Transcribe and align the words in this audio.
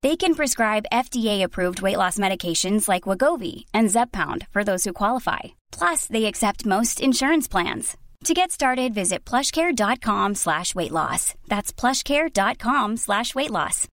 They 0.00 0.16
can 0.16 0.36
prescribe 0.36 0.86
FDA-approved 0.92 1.82
weight 1.82 1.96
loss 1.96 2.18
medications 2.18 2.88
like 2.88 3.02
Wegovy 3.02 3.64
and 3.74 3.88
Zepbound 3.88 4.46
for 4.50 4.62
those 4.62 4.84
who 4.84 4.92
qualify. 4.92 5.58
Plus, 5.72 6.06
they 6.06 6.26
accept 6.26 6.64
most 6.64 7.00
insurance 7.00 7.48
plans. 7.48 7.96
To 8.24 8.34
get 8.34 8.52
started, 8.52 8.94
visit 8.94 9.24
plushcare.com 9.24 10.36
slash 10.36 10.74
weight 10.74 10.92
loss. 10.92 11.34
That's 11.48 11.72
plushcare.com 11.72 12.96
slash 12.96 13.34
weight 13.34 13.50
loss. 13.50 13.88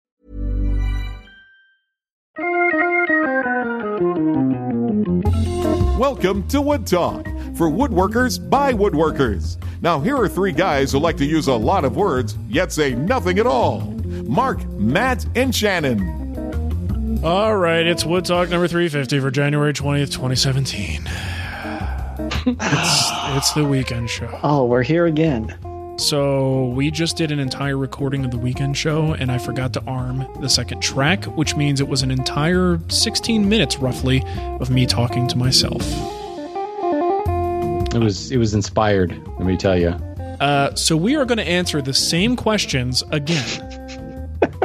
Welcome 5.98 6.48
to 6.50 6.62
Wood 6.62 6.86
Talk 6.86 7.26
for 7.56 7.68
woodworkers 7.70 8.38
by 8.48 8.74
woodworkers. 8.74 9.58
Now, 9.82 10.00
here 10.00 10.18
are 10.18 10.28
three 10.28 10.52
guys 10.52 10.92
who 10.92 11.00
like 11.00 11.18
to 11.18 11.26
use 11.26 11.48
a 11.48 11.56
lot 11.56 11.84
of 11.84 11.98
words 11.98 12.38
yet 12.48 12.72
say 12.72 12.94
nothing 12.94 13.40
at 13.40 13.48
all 13.48 13.95
Mark, 14.28 14.64
Matt, 14.72 15.26
and 15.36 15.54
Shannon. 15.56 17.24
All 17.24 17.56
right, 17.58 17.86
it's 17.86 18.06
Wood 18.06 18.26
Talk 18.26 18.50
number 18.50 18.68
350 18.68 19.20
for 19.20 19.32
January 19.32 19.74
20th, 19.74 20.12
2017. 20.12 21.02
it's, 22.48 23.10
it's 23.38 23.54
the 23.54 23.66
weekend 23.66 24.10
show. 24.10 24.30
Oh, 24.44 24.66
we're 24.66 24.84
here 24.84 25.06
again. 25.06 25.56
So, 25.98 26.66
we 26.70 26.92
just 26.92 27.16
did 27.16 27.32
an 27.32 27.40
entire 27.40 27.78
recording 27.78 28.26
of 28.26 28.32
the 28.32 28.38
weekend 28.38 28.76
show, 28.78 29.14
and 29.14 29.32
I 29.32 29.38
forgot 29.38 29.72
to 29.74 29.84
arm 29.88 30.28
the 30.42 30.50
second 30.50 30.82
track, 30.82 31.24
which 31.24 31.56
means 31.56 31.80
it 31.80 31.88
was 31.88 32.02
an 32.02 32.12
entire 32.12 32.80
16 32.90 33.48
minutes 33.48 33.78
roughly 33.78 34.22
of 34.60 34.70
me 34.70 34.86
talking 34.86 35.26
to 35.30 35.38
myself. 35.38 35.82
It 37.96 38.00
was 38.00 38.30
it 38.30 38.38
was 38.38 38.54
inspired. 38.54 39.18
Let 39.38 39.48
me 39.48 39.56
tell 39.56 39.78
you. 39.78 39.90
Uh, 40.42 40.76
so, 40.76 40.98
we 40.98 41.16
are 41.16 41.24
going 41.24 41.38
to 41.38 41.48
answer 41.48 41.82
the 41.82 41.94
same 41.94 42.36
questions 42.36 43.02
again. 43.12 43.65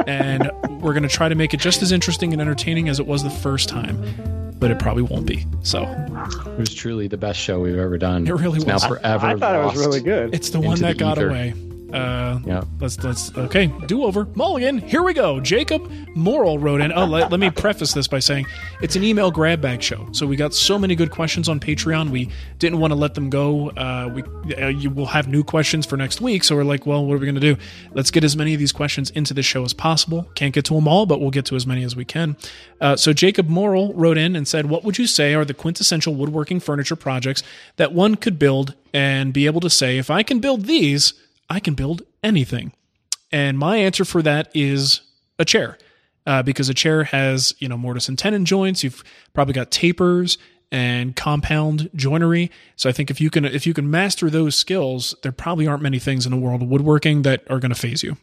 And 0.07 0.51
we're 0.81 0.93
going 0.93 1.03
to 1.03 1.09
try 1.09 1.29
to 1.29 1.35
make 1.35 1.53
it 1.53 1.59
just 1.59 1.81
as 1.81 1.91
interesting 1.91 2.33
and 2.33 2.41
entertaining 2.41 2.89
as 2.89 2.99
it 2.99 3.07
was 3.07 3.23
the 3.23 3.29
first 3.29 3.69
time, 3.69 4.53
but 4.59 4.71
it 4.71 4.79
probably 4.79 5.03
won't 5.03 5.25
be. 5.25 5.45
So, 5.63 5.83
It 5.83 6.59
was 6.59 6.73
truly 6.73 7.07
the 7.07 7.17
best 7.17 7.39
show 7.39 7.59
we've 7.59 7.77
ever 7.77 7.97
done. 7.97 8.27
It 8.27 8.31
really 8.33 8.57
It's 8.57 8.67
Now 8.67 8.79
forever. 8.79 9.27
I 9.27 9.35
thought 9.35 9.55
it 9.55 9.63
was 9.63 9.77
really 9.77 10.01
good. 10.01 10.33
It's 10.33 10.49
the 10.49 10.59
one 10.59 10.79
that 10.79 10.97
the 10.97 10.99
got 10.99 11.17
ether. 11.17 11.29
away. 11.29 11.53
Uh, 11.93 12.39
Yeah. 12.45 12.63
Let's 12.79 13.03
let's 13.03 13.35
okay. 13.37 13.67
Do 13.87 14.03
over. 14.03 14.25
Mulligan. 14.35 14.79
Here 14.79 15.03
we 15.03 15.13
go. 15.13 15.39
Jacob 15.39 15.89
Morrill 16.15 16.57
wrote 16.59 16.81
in. 16.81 16.91
Oh, 16.91 17.05
let, 17.05 17.31
let 17.31 17.39
me 17.39 17.49
preface 17.63 17.93
this 17.93 18.07
by 18.07 18.19
saying 18.19 18.45
it's 18.81 18.95
an 18.95 19.03
email 19.03 19.31
grab 19.31 19.61
bag 19.61 19.81
show. 19.81 20.07
So 20.11 20.25
we 20.25 20.35
got 20.35 20.53
so 20.53 20.79
many 20.79 20.95
good 20.95 21.11
questions 21.11 21.47
on 21.49 21.59
Patreon. 21.59 22.09
We 22.09 22.29
didn't 22.59 22.79
want 22.79 22.91
to 22.91 22.95
let 22.95 23.13
them 23.13 23.29
go. 23.29 23.69
Uh, 23.71 24.09
we 24.13 24.23
uh, 24.55 24.67
you 24.67 24.89
will 24.89 25.05
have 25.05 25.27
new 25.27 25.43
questions 25.43 25.85
for 25.85 25.97
next 25.97 26.21
week. 26.21 26.43
So 26.43 26.55
we're 26.55 26.63
like, 26.63 26.85
well, 26.85 27.05
what 27.05 27.15
are 27.15 27.17
we 27.19 27.25
going 27.25 27.35
to 27.35 27.41
do? 27.41 27.57
Let's 27.93 28.11
get 28.11 28.23
as 28.23 28.35
many 28.35 28.53
of 28.53 28.59
these 28.59 28.71
questions 28.71 29.09
into 29.11 29.33
the 29.33 29.43
show 29.43 29.63
as 29.63 29.73
possible. 29.73 30.29
Can't 30.35 30.53
get 30.53 30.65
to 30.65 30.73
them 30.75 30.87
all, 30.87 31.05
but 31.05 31.19
we'll 31.21 31.31
get 31.31 31.45
to 31.45 31.55
as 31.55 31.67
many 31.67 31.83
as 31.83 31.95
we 31.95 32.05
can. 32.05 32.35
Uh, 32.79 32.95
so 32.95 33.13
Jacob 33.13 33.47
Morrill 33.47 33.93
wrote 33.93 34.17
in 34.17 34.35
and 34.35 34.47
said, 34.47 34.67
"What 34.67 34.83
would 34.83 34.97
you 34.97 35.07
say 35.07 35.33
are 35.35 35.45
the 35.45 35.53
quintessential 35.53 36.15
woodworking 36.15 36.59
furniture 36.59 36.95
projects 36.95 37.43
that 37.75 37.93
one 37.93 38.15
could 38.15 38.39
build 38.39 38.73
and 38.93 39.33
be 39.33 39.45
able 39.45 39.61
to 39.61 39.69
say, 39.69 39.97
if 39.97 40.09
I 40.09 40.23
can 40.23 40.39
build 40.39 40.65
these?" 40.65 41.13
I 41.51 41.59
can 41.59 41.73
build 41.73 42.03
anything. 42.23 42.71
And 43.29 43.59
my 43.59 43.75
answer 43.77 44.05
for 44.05 44.21
that 44.21 44.49
is 44.53 45.01
a 45.37 45.43
chair, 45.43 45.77
uh, 46.25 46.43
because 46.43 46.69
a 46.69 46.73
chair 46.73 47.03
has 47.03 47.53
you 47.59 47.67
know 47.67 47.77
mortise 47.77 48.07
and 48.07 48.17
tenon 48.17 48.45
joints. 48.45 48.83
You've 48.83 49.03
probably 49.33 49.53
got 49.53 49.69
tapers 49.69 50.37
and 50.71 51.13
compound 51.13 51.89
joinery. 51.93 52.49
So 52.77 52.89
I 52.89 52.93
think 52.93 53.11
if 53.11 53.19
you 53.19 53.29
can 53.29 53.43
if 53.43 53.67
you 53.67 53.73
can 53.73 53.91
master 53.91 54.29
those 54.29 54.55
skills, 54.55 55.13
there 55.23 55.33
probably 55.33 55.67
aren't 55.67 55.83
many 55.83 55.99
things 55.99 56.25
in 56.25 56.31
the 56.31 56.37
world 56.37 56.61
of 56.61 56.69
woodworking 56.69 57.23
that 57.23 57.43
are 57.49 57.59
going 57.59 57.73
to 57.73 57.79
faze 57.79 58.01
you. 58.01 58.15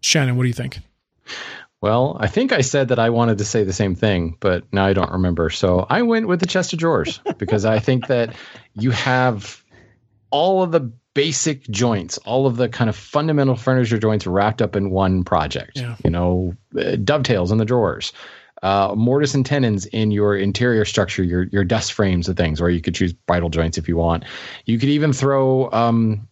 Shannon, 0.00 0.36
what 0.36 0.44
do 0.44 0.48
you 0.48 0.54
think? 0.54 0.78
Well, 1.80 2.16
I 2.20 2.28
think 2.28 2.52
I 2.52 2.60
said 2.60 2.88
that 2.88 3.00
I 3.00 3.10
wanted 3.10 3.38
to 3.38 3.44
say 3.44 3.64
the 3.64 3.72
same 3.72 3.96
thing, 3.96 4.36
but 4.38 4.64
now 4.72 4.86
I 4.86 4.92
don't 4.92 5.10
remember. 5.10 5.50
So 5.50 5.84
I 5.90 6.02
went 6.02 6.28
with 6.28 6.38
the 6.38 6.46
chest 6.46 6.72
of 6.72 6.78
drawers 6.78 7.20
because 7.38 7.64
I 7.64 7.80
think 7.80 8.06
that 8.06 8.34
you 8.74 8.92
have 8.92 9.62
all 10.30 10.62
of 10.62 10.70
the 10.70 10.92
basic 11.16 11.62
joints, 11.70 12.18
all 12.18 12.46
of 12.46 12.58
the 12.58 12.68
kind 12.68 12.90
of 12.90 12.94
fundamental 12.94 13.56
furniture 13.56 13.98
joints 13.98 14.26
wrapped 14.26 14.60
up 14.60 14.76
in 14.76 14.90
one 14.90 15.24
project. 15.24 15.72
Yeah. 15.74 15.96
You 16.04 16.10
know, 16.10 16.54
uh, 16.78 16.96
dovetails 16.96 17.50
in 17.50 17.56
the 17.56 17.64
drawers, 17.64 18.12
uh, 18.62 18.94
mortise 18.94 19.34
and 19.34 19.44
tenons 19.44 19.86
in 19.86 20.10
your 20.10 20.36
interior 20.36 20.84
structure, 20.84 21.24
your 21.24 21.44
your 21.44 21.64
desk 21.64 21.94
frames 21.94 22.28
and 22.28 22.36
things, 22.36 22.60
or 22.60 22.68
you 22.68 22.82
could 22.82 22.94
choose 22.94 23.14
bridle 23.14 23.48
joints 23.48 23.78
if 23.78 23.88
you 23.88 23.96
want. 23.96 24.24
You 24.66 24.78
could 24.78 24.90
even 24.90 25.14
throw 25.14 25.70
um, 25.72 26.28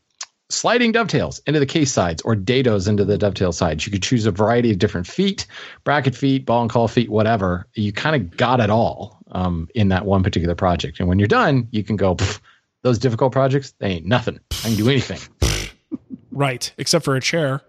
sliding 0.50 0.92
dovetails 0.92 1.40
into 1.46 1.60
the 1.60 1.66
case 1.66 1.90
sides 1.90 2.20
or 2.20 2.36
dados 2.36 2.86
into 2.86 3.06
the 3.06 3.16
dovetail 3.16 3.52
sides. 3.52 3.86
You 3.86 3.90
could 3.90 4.02
choose 4.02 4.26
a 4.26 4.30
variety 4.30 4.70
of 4.70 4.78
different 4.78 5.06
feet, 5.06 5.46
bracket 5.84 6.14
feet, 6.14 6.44
ball 6.44 6.60
and 6.60 6.70
claw 6.70 6.88
feet, 6.88 7.08
whatever. 7.08 7.66
You 7.72 7.90
kind 7.90 8.16
of 8.16 8.36
got 8.36 8.60
it 8.60 8.68
all 8.68 9.18
um, 9.32 9.66
in 9.74 9.88
that 9.88 10.04
one 10.04 10.22
particular 10.22 10.54
project. 10.54 11.00
And 11.00 11.08
when 11.08 11.18
you're 11.18 11.26
done, 11.26 11.68
you 11.70 11.82
can 11.82 11.96
go, 11.96 12.16
"Pff, 12.16 12.38
those 12.84 12.98
difficult 12.98 13.32
projects, 13.32 13.74
they 13.80 13.88
ain't 13.88 14.06
nothing. 14.06 14.38
I 14.52 14.68
can 14.68 14.76
do 14.76 14.88
anything. 14.88 15.18
Right, 16.30 16.72
except 16.78 17.04
for 17.04 17.14
a 17.14 17.20
chair. 17.20 17.60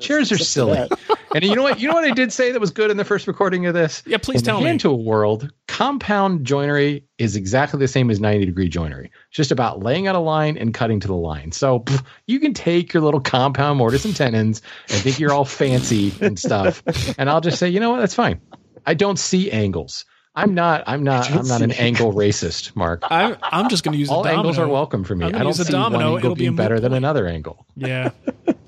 Chairs 0.00 0.32
are 0.32 0.38
silly. 0.38 0.88
and 1.34 1.44
you 1.44 1.54
know 1.54 1.62
what? 1.62 1.78
You 1.78 1.86
know 1.86 1.94
what 1.94 2.04
I 2.04 2.10
did 2.10 2.32
say 2.32 2.50
that 2.50 2.60
was 2.60 2.72
good 2.72 2.90
in 2.90 2.96
the 2.96 3.04
first 3.04 3.28
recording 3.28 3.66
of 3.66 3.74
this? 3.74 4.02
Yeah, 4.04 4.16
please 4.16 4.40
in 4.40 4.46
tell 4.46 4.56
the 4.56 4.62
me. 4.62 4.68
Hand 4.70 4.80
tool 4.80 5.04
world, 5.04 5.52
compound 5.68 6.44
joinery 6.44 7.04
is 7.18 7.36
exactly 7.36 7.78
the 7.78 7.86
same 7.86 8.10
as 8.10 8.18
90 8.18 8.46
degree 8.46 8.68
joinery. 8.68 9.12
It's 9.28 9.36
just 9.36 9.52
about 9.52 9.84
laying 9.84 10.08
out 10.08 10.16
a 10.16 10.20
line 10.20 10.58
and 10.58 10.74
cutting 10.74 10.98
to 10.98 11.06
the 11.06 11.14
line. 11.14 11.52
So 11.52 11.78
pff, 11.78 12.04
you 12.26 12.40
can 12.40 12.54
take 12.54 12.92
your 12.92 13.04
little 13.04 13.20
compound 13.20 13.78
mortise 13.78 14.04
and 14.04 14.16
tenons 14.16 14.60
and 14.88 15.00
think 15.00 15.20
you're 15.20 15.32
all 15.32 15.44
fancy 15.44 16.12
and 16.20 16.36
stuff. 16.36 16.82
And 17.18 17.30
I'll 17.30 17.40
just 17.40 17.58
say, 17.58 17.68
you 17.68 17.78
know 17.78 17.90
what? 17.90 18.00
That's 18.00 18.14
fine. 18.14 18.40
I 18.84 18.94
don't 18.94 19.18
see 19.18 19.52
angles. 19.52 20.06
I'm 20.34 20.54
not. 20.54 20.84
I'm 20.86 21.02
not. 21.02 21.30
I'm 21.30 21.46
not 21.46 21.60
an 21.62 21.72
angle 21.72 22.12
racist, 22.14 22.74
Mark. 22.74 23.02
I, 23.10 23.36
I'm 23.42 23.68
just 23.68 23.84
going 23.84 23.92
to 23.92 23.98
use 23.98 24.08
All 24.08 24.20
a 24.22 24.24
domino. 24.24 24.38
angles 24.38 24.58
are 24.58 24.68
welcome 24.68 25.04
for 25.04 25.14
me. 25.14 25.26
I'm 25.26 25.28
I 25.28 25.32
gonna 25.32 25.44
don't 25.44 25.48
use 25.50 25.60
a 25.60 25.64
see 25.66 25.72
domino. 25.72 25.98
one 25.98 26.06
angle 26.06 26.18
It'll 26.18 26.34
be 26.34 26.40
being 26.44 26.56
better 26.56 26.80
than 26.80 26.92
another 26.94 27.26
angle. 27.26 27.66
Yeah, 27.76 28.10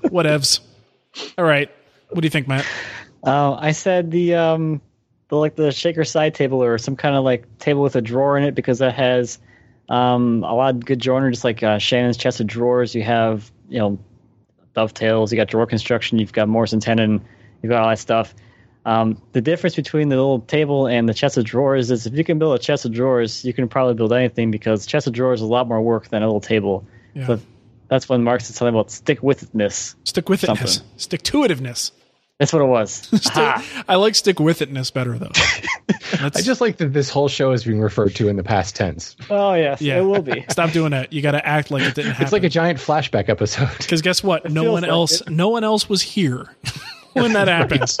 whatevs. 0.03 0.59
All 1.37 1.45
right, 1.45 1.69
what 2.09 2.21
do 2.21 2.25
you 2.25 2.29
think, 2.29 2.47
Matt? 2.47 2.65
Uh, 3.23 3.53
I 3.53 3.71
said 3.71 4.11
the 4.11 4.35
um, 4.35 4.81
the 5.29 5.37
like 5.37 5.55
the 5.55 5.71
shaker 5.71 6.03
side 6.03 6.35
table 6.35 6.61
or 6.63 6.77
some 6.77 6.95
kind 6.95 7.15
of 7.15 7.23
like 7.23 7.57
table 7.57 7.81
with 7.81 7.95
a 7.95 8.01
drawer 8.01 8.37
in 8.37 8.43
it 8.43 8.53
because 8.53 8.79
that 8.79 8.93
has 8.95 9.39
um 9.89 10.43
a 10.43 10.53
lot 10.53 10.75
of 10.75 10.85
good 10.85 10.99
joinery, 10.99 11.31
just 11.31 11.43
like 11.43 11.63
uh, 11.63 11.77
Shannon's 11.79 12.17
chest 12.17 12.39
of 12.41 12.47
drawers. 12.47 12.93
You 12.93 13.01
have 13.03 13.51
you 13.69 13.79
know 13.79 13.97
dovetails. 14.75 15.31
You 15.31 15.37
got 15.37 15.47
drawer 15.47 15.65
construction. 15.65 16.19
You've 16.19 16.33
got 16.33 16.47
mortise 16.47 16.73
and 16.73 16.81
tenon. 16.81 17.25
You've 17.63 17.71
got 17.71 17.81
all 17.83 17.89
that 17.89 17.97
stuff. 17.99 18.35
Um, 18.85 19.19
the 19.31 19.41
difference 19.41 19.75
between 19.75 20.09
the 20.09 20.15
little 20.15 20.41
table 20.41 20.85
and 20.87 21.09
the 21.09 21.13
chest 21.13 21.37
of 21.37 21.43
drawers 21.43 21.89
is 21.89 22.05
if 22.05 22.13
you 22.13 22.23
can 22.23 22.37
build 22.37 22.55
a 22.55 22.61
chest 22.61 22.85
of 22.85 22.91
drawers, 22.91 23.43
you 23.43 23.51
can 23.53 23.67
probably 23.67 23.95
build 23.95 24.13
anything 24.13 24.51
because 24.51 24.85
chest 24.85 25.07
of 25.07 25.13
drawers 25.13 25.39
is 25.39 25.43
a 25.43 25.47
lot 25.47 25.67
more 25.67 25.81
work 25.81 26.09
than 26.09 26.21
a 26.21 26.27
little 26.27 26.41
table. 26.41 26.85
Yeah. 27.15 27.27
So 27.27 27.39
That's 27.87 28.07
when 28.07 28.23
Mark 28.23 28.41
said 28.41 28.55
something 28.55 28.73
about 28.75 28.91
stick 28.91 29.23
with 29.23 29.51
itness. 29.51 29.95
Stick 30.03 30.29
with 30.29 30.41
itness. 30.41 30.67
Something. 30.67 30.89
Stick 30.97 31.23
to 31.23 31.37
itiveness. 31.39 31.91
That's 32.39 32.51
what 32.51 32.61
it 32.61 32.65
was. 32.65 33.09
Ha. 33.33 33.83
I 33.87 33.95
like 33.95 34.13
stick 34.13 34.39
with 34.39 34.59
itness 34.59 34.93
better 34.93 35.17
though. 35.17 35.31
I 36.21 36.29
just 36.29 36.61
like 36.61 36.77
that 36.77 36.93
this 36.93 37.09
whole 37.09 37.27
show 37.27 37.51
is 37.51 37.63
being 37.63 37.81
referred 37.81 38.13
to 38.15 38.27
in 38.27 38.35
the 38.35 38.43
past 38.43 38.75
tense. 38.75 39.15
oh 39.29 39.53
yes, 39.53 39.81
yeah. 39.81 39.97
it 39.97 40.01
will 40.01 40.21
be. 40.21 40.45
Stop 40.49 40.71
doing 40.71 40.91
that. 40.91 41.11
You 41.11 41.21
got 41.21 41.31
to 41.31 41.45
act 41.45 41.71
like 41.71 41.83
it 41.83 41.95
didn't 41.95 42.11
happen. 42.11 42.23
It's 42.23 42.33
like 42.33 42.43
a 42.43 42.49
giant 42.49 42.79
flashback 42.79 43.29
episode. 43.29 43.69
Because 43.79 44.01
guess 44.01 44.23
what? 44.23 44.51
No 44.51 44.71
one 44.71 44.83
like 44.83 44.91
else. 44.91 45.21
it. 45.21 45.29
No 45.29 45.49
one 45.49 45.63
else 45.63 45.89
was 45.89 46.01
here 46.01 46.53
when 47.13 47.33
that 47.33 47.47
happens. 47.47 47.99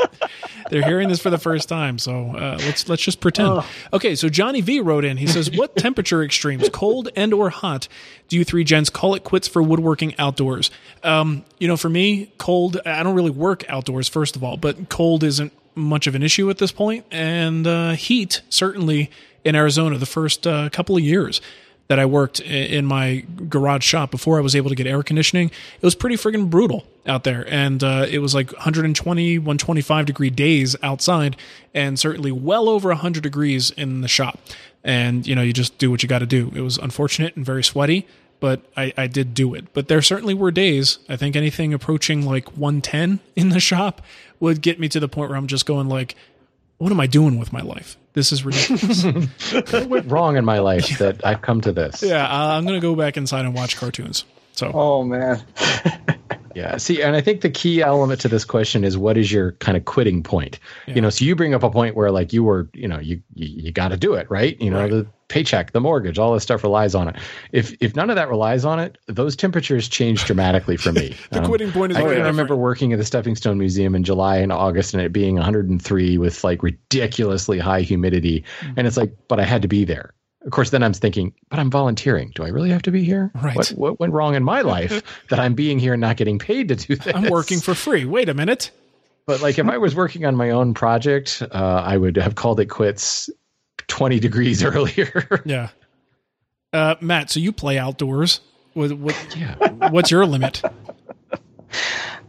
They're 0.69 0.85
hearing 0.85 1.09
this 1.09 1.19
for 1.19 1.29
the 1.29 1.37
first 1.37 1.67
time, 1.67 1.99
so 1.99 2.35
uh, 2.35 2.57
let's 2.61 2.87
let's 2.87 3.01
just 3.01 3.19
pretend. 3.19 3.63
Okay, 3.93 4.15
so 4.15 4.29
Johnny 4.29 4.61
V 4.61 4.79
wrote 4.79 5.03
in. 5.03 5.17
He 5.17 5.27
says, 5.27 5.51
"What 5.51 5.75
temperature 5.75 6.23
extremes, 6.23 6.69
cold 6.69 7.09
and 7.15 7.33
or 7.33 7.49
hot, 7.49 7.87
do 8.29 8.37
you 8.37 8.45
three 8.45 8.63
gents 8.63 8.89
call 8.89 9.15
it 9.15 9.23
quits 9.23 9.47
for 9.47 9.61
woodworking 9.61 10.15
outdoors?" 10.17 10.71
Um, 11.03 11.43
you 11.59 11.67
know, 11.67 11.77
for 11.77 11.89
me, 11.89 12.31
cold. 12.37 12.79
I 12.85 13.03
don't 13.03 13.15
really 13.15 13.31
work 13.31 13.63
outdoors, 13.69 14.07
first 14.07 14.35
of 14.35 14.43
all, 14.43 14.55
but 14.57 14.89
cold 14.89 15.23
isn't 15.23 15.51
much 15.75 16.07
of 16.07 16.15
an 16.15 16.23
issue 16.23 16.49
at 16.49 16.57
this 16.57 16.71
point. 16.71 16.85
point, 16.85 17.05
and 17.09 17.65
uh, 17.65 17.91
heat 17.93 18.41
certainly 18.49 19.09
in 19.43 19.55
Arizona 19.55 19.97
the 19.97 20.05
first 20.05 20.45
uh, 20.45 20.69
couple 20.69 20.95
of 20.97 21.01
years 21.01 21.41
that 21.87 21.99
I 21.99 22.05
worked 22.05 22.39
in 22.39 22.85
my 22.85 23.25
garage 23.47 23.83
shop 23.83 24.11
before 24.11 24.37
I 24.37 24.41
was 24.41 24.55
able 24.55 24.69
to 24.69 24.75
get 24.75 24.87
air 24.87 25.03
conditioning, 25.03 25.47
it 25.49 25.83
was 25.85 25.95
pretty 25.95 26.15
friggin' 26.15 26.49
brutal 26.49 26.85
out 27.05 27.23
there. 27.23 27.45
And 27.47 27.83
uh, 27.83 28.07
it 28.09 28.19
was 28.19 28.33
like 28.33 28.51
120, 28.53 29.37
125 29.37 30.05
degree 30.05 30.29
days 30.29 30.75
outside, 30.81 31.37
and 31.73 31.99
certainly 31.99 32.31
well 32.31 32.69
over 32.69 32.89
100 32.89 33.21
degrees 33.21 33.69
in 33.71 34.01
the 34.01 34.07
shop. 34.07 34.39
And, 34.83 35.25
you 35.27 35.35
know, 35.35 35.41
you 35.41 35.53
just 35.53 35.77
do 35.77 35.91
what 35.91 36.03
you 36.03 36.09
got 36.09 36.19
to 36.19 36.25
do. 36.25 36.51
It 36.55 36.61
was 36.61 36.77
unfortunate 36.77 37.35
and 37.35 37.45
very 37.45 37.63
sweaty, 37.63 38.07
but 38.39 38.61
I, 38.75 38.93
I 38.97 39.07
did 39.07 39.33
do 39.33 39.53
it. 39.53 39.73
But 39.73 39.87
there 39.87 40.01
certainly 40.01 40.33
were 40.33 40.51
days, 40.51 40.99
I 41.07 41.15
think 41.15 41.35
anything 41.35 41.73
approaching 41.73 42.25
like 42.25 42.57
110 42.57 43.19
in 43.35 43.49
the 43.49 43.59
shop 43.59 44.01
would 44.39 44.61
get 44.61 44.79
me 44.79 44.89
to 44.89 44.99
the 44.99 45.07
point 45.07 45.29
where 45.29 45.37
I'm 45.37 45.47
just 45.47 45.65
going 45.65 45.87
like, 45.87 46.15
what 46.77 46.91
am 46.91 46.99
I 46.99 47.07
doing 47.07 47.37
with 47.39 47.53
my 47.53 47.61
life? 47.61 47.97
This 48.15 48.31
is 48.31 48.43
ridiculous. 48.43 49.03
what 49.71 49.87
went 49.87 50.09
wrong 50.11 50.35
in 50.37 50.43
my 50.45 50.59
life 50.59 50.97
that 50.97 51.23
I've 51.25 51.41
come 51.41 51.61
to 51.61 51.71
this? 51.71 52.01
Yeah, 52.01 52.25
uh, 52.25 52.57
I'm 52.57 52.65
gonna 52.65 52.79
go 52.79 52.95
back 52.95 53.17
inside 53.17 53.45
and 53.45 53.53
watch 53.53 53.77
cartoons. 53.77 54.25
So 54.53 54.71
Oh 54.73 55.03
man. 55.03 55.43
Yeah. 56.55 56.77
See, 56.77 57.01
and 57.01 57.17
I 57.17 57.21
think 57.21 57.41
the 57.41 57.49
key 57.49 57.81
element 57.81 58.21
to 58.21 58.29
this 58.29 58.45
question 58.45 58.85
is 58.85 58.97
what 58.97 59.17
is 59.17 59.29
your 59.29 59.51
kind 59.53 59.75
of 59.75 59.83
quitting 59.83 60.23
point? 60.23 60.57
You 60.87 61.01
know, 61.01 61.09
so 61.09 61.25
you 61.25 61.35
bring 61.35 61.53
up 61.53 61.63
a 61.63 61.69
point 61.69 61.97
where 61.97 62.11
like 62.11 62.31
you 62.31 62.45
were, 62.45 62.69
you 62.73 62.87
know, 62.87 62.97
you 62.97 63.21
you, 63.33 63.47
you 63.65 63.71
got 63.73 63.89
to 63.89 63.97
do 63.97 64.13
it, 64.13 64.31
right? 64.31 64.59
You 64.61 64.69
know, 64.71 64.79
Right. 64.79 64.89
the 64.89 65.07
paycheck, 65.27 65.71
the 65.71 65.81
mortgage, 65.81 66.19
all 66.19 66.33
this 66.33 66.43
stuff 66.43 66.63
relies 66.63 66.95
on 66.95 67.07
it. 67.07 67.15
If 67.51 67.75
if 67.81 67.95
none 67.95 68.09
of 68.09 68.15
that 68.15 68.29
relies 68.29 68.65
on 68.65 68.79
it, 68.79 68.97
those 69.07 69.35
temperatures 69.35 69.87
change 69.87 70.25
dramatically 70.25 70.77
for 70.77 70.91
me. 70.91 71.15
The 71.35 71.41
quitting 71.41 71.71
point 71.71 71.91
is 71.91 71.97
I 71.97 72.01
can 72.01 72.23
remember 72.23 72.55
working 72.55 72.93
at 72.93 72.99
the 72.99 73.05
Stepping 73.05 73.35
Stone 73.35 73.57
Museum 73.57 73.93
in 73.93 74.03
July 74.03 74.37
and 74.37 74.51
August 74.51 74.93
and 74.93 75.03
it 75.03 75.11
being 75.11 75.35
103 75.35 76.17
with 76.17 76.43
like 76.43 76.63
ridiculously 76.63 77.59
high 77.59 77.81
humidity. 77.81 78.43
Mm. 78.61 78.73
And 78.77 78.87
it's 78.87 78.95
like, 78.95 79.13
but 79.27 79.39
I 79.39 79.43
had 79.43 79.61
to 79.63 79.67
be 79.67 79.83
there. 79.83 80.13
Of 80.45 80.51
course, 80.51 80.69
then 80.69 80.83
I'm 80.83 80.93
thinking, 80.93 81.33
but 81.49 81.59
I'm 81.59 81.71
volunteering. 81.71 82.31
Do 82.35 82.43
I 82.43 82.49
really 82.49 82.69
have 82.69 82.83
to 82.83 82.91
be 82.91 83.03
here? 83.03 83.31
Right. 83.35 83.55
What, 83.55 83.69
what 83.71 83.99
went 83.99 84.13
wrong 84.13 84.35
in 84.35 84.43
my 84.43 84.61
life 84.61 85.01
that 85.29 85.39
I'm 85.39 85.55
being 85.55 85.79
here 85.79 85.93
and 85.93 86.01
not 86.01 86.17
getting 86.17 86.39
paid 86.39 86.69
to 86.69 86.75
do 86.75 86.95
this? 86.95 87.13
I'm 87.15 87.29
working 87.29 87.59
for 87.59 87.73
free. 87.73 88.05
Wait 88.05 88.29
a 88.29 88.33
minute. 88.33 88.71
But 89.25 89.41
like, 89.41 89.57
if 89.57 89.67
I 89.67 89.79
was 89.79 89.95
working 89.95 90.25
on 90.25 90.35
my 90.35 90.51
own 90.51 90.75
project, 90.75 91.41
uh, 91.41 91.83
I 91.83 91.97
would 91.97 92.17
have 92.17 92.35
called 92.35 92.59
it 92.59 92.67
quits 92.67 93.29
20 93.95 94.19
degrees 94.19 94.61
earlier. 94.65 95.41
Yeah. 95.45 95.69
Uh, 96.73 96.95
Matt, 96.99 97.29
so 97.31 97.39
you 97.39 97.51
play 97.53 97.77
outdoors. 97.77 98.41
What, 98.73 98.91
what, 98.91 99.37
yeah. 99.37 99.55
what's 99.89 100.11
your 100.11 100.25
limit? 100.25 100.61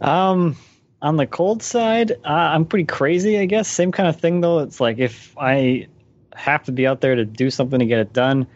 Um, 0.01 0.57
on 1.03 1.17
the 1.17 1.27
cold 1.27 1.63
side, 1.63 2.13
uh, 2.13 2.29
I'm 2.29 2.65
pretty 2.67 2.85
crazy, 2.85 3.39
I 3.39 3.47
guess. 3.47 3.67
Same 3.69 3.91
kind 3.91 4.09
of 4.09 4.17
thing 4.21 4.41
though. 4.41 4.61
It's 4.61 4.81
like 4.81 4.99
if 4.99 5.35
I 5.39 5.89
have 6.35 6.65
to 6.65 6.73
be 6.73 6.87
out 6.87 7.01
there 7.01 7.17
to 7.17 7.25
do 7.25 7.51
something 7.51 7.79
to 7.81 7.87
get 7.87 7.99
it 7.99 8.13
done, 8.13 8.47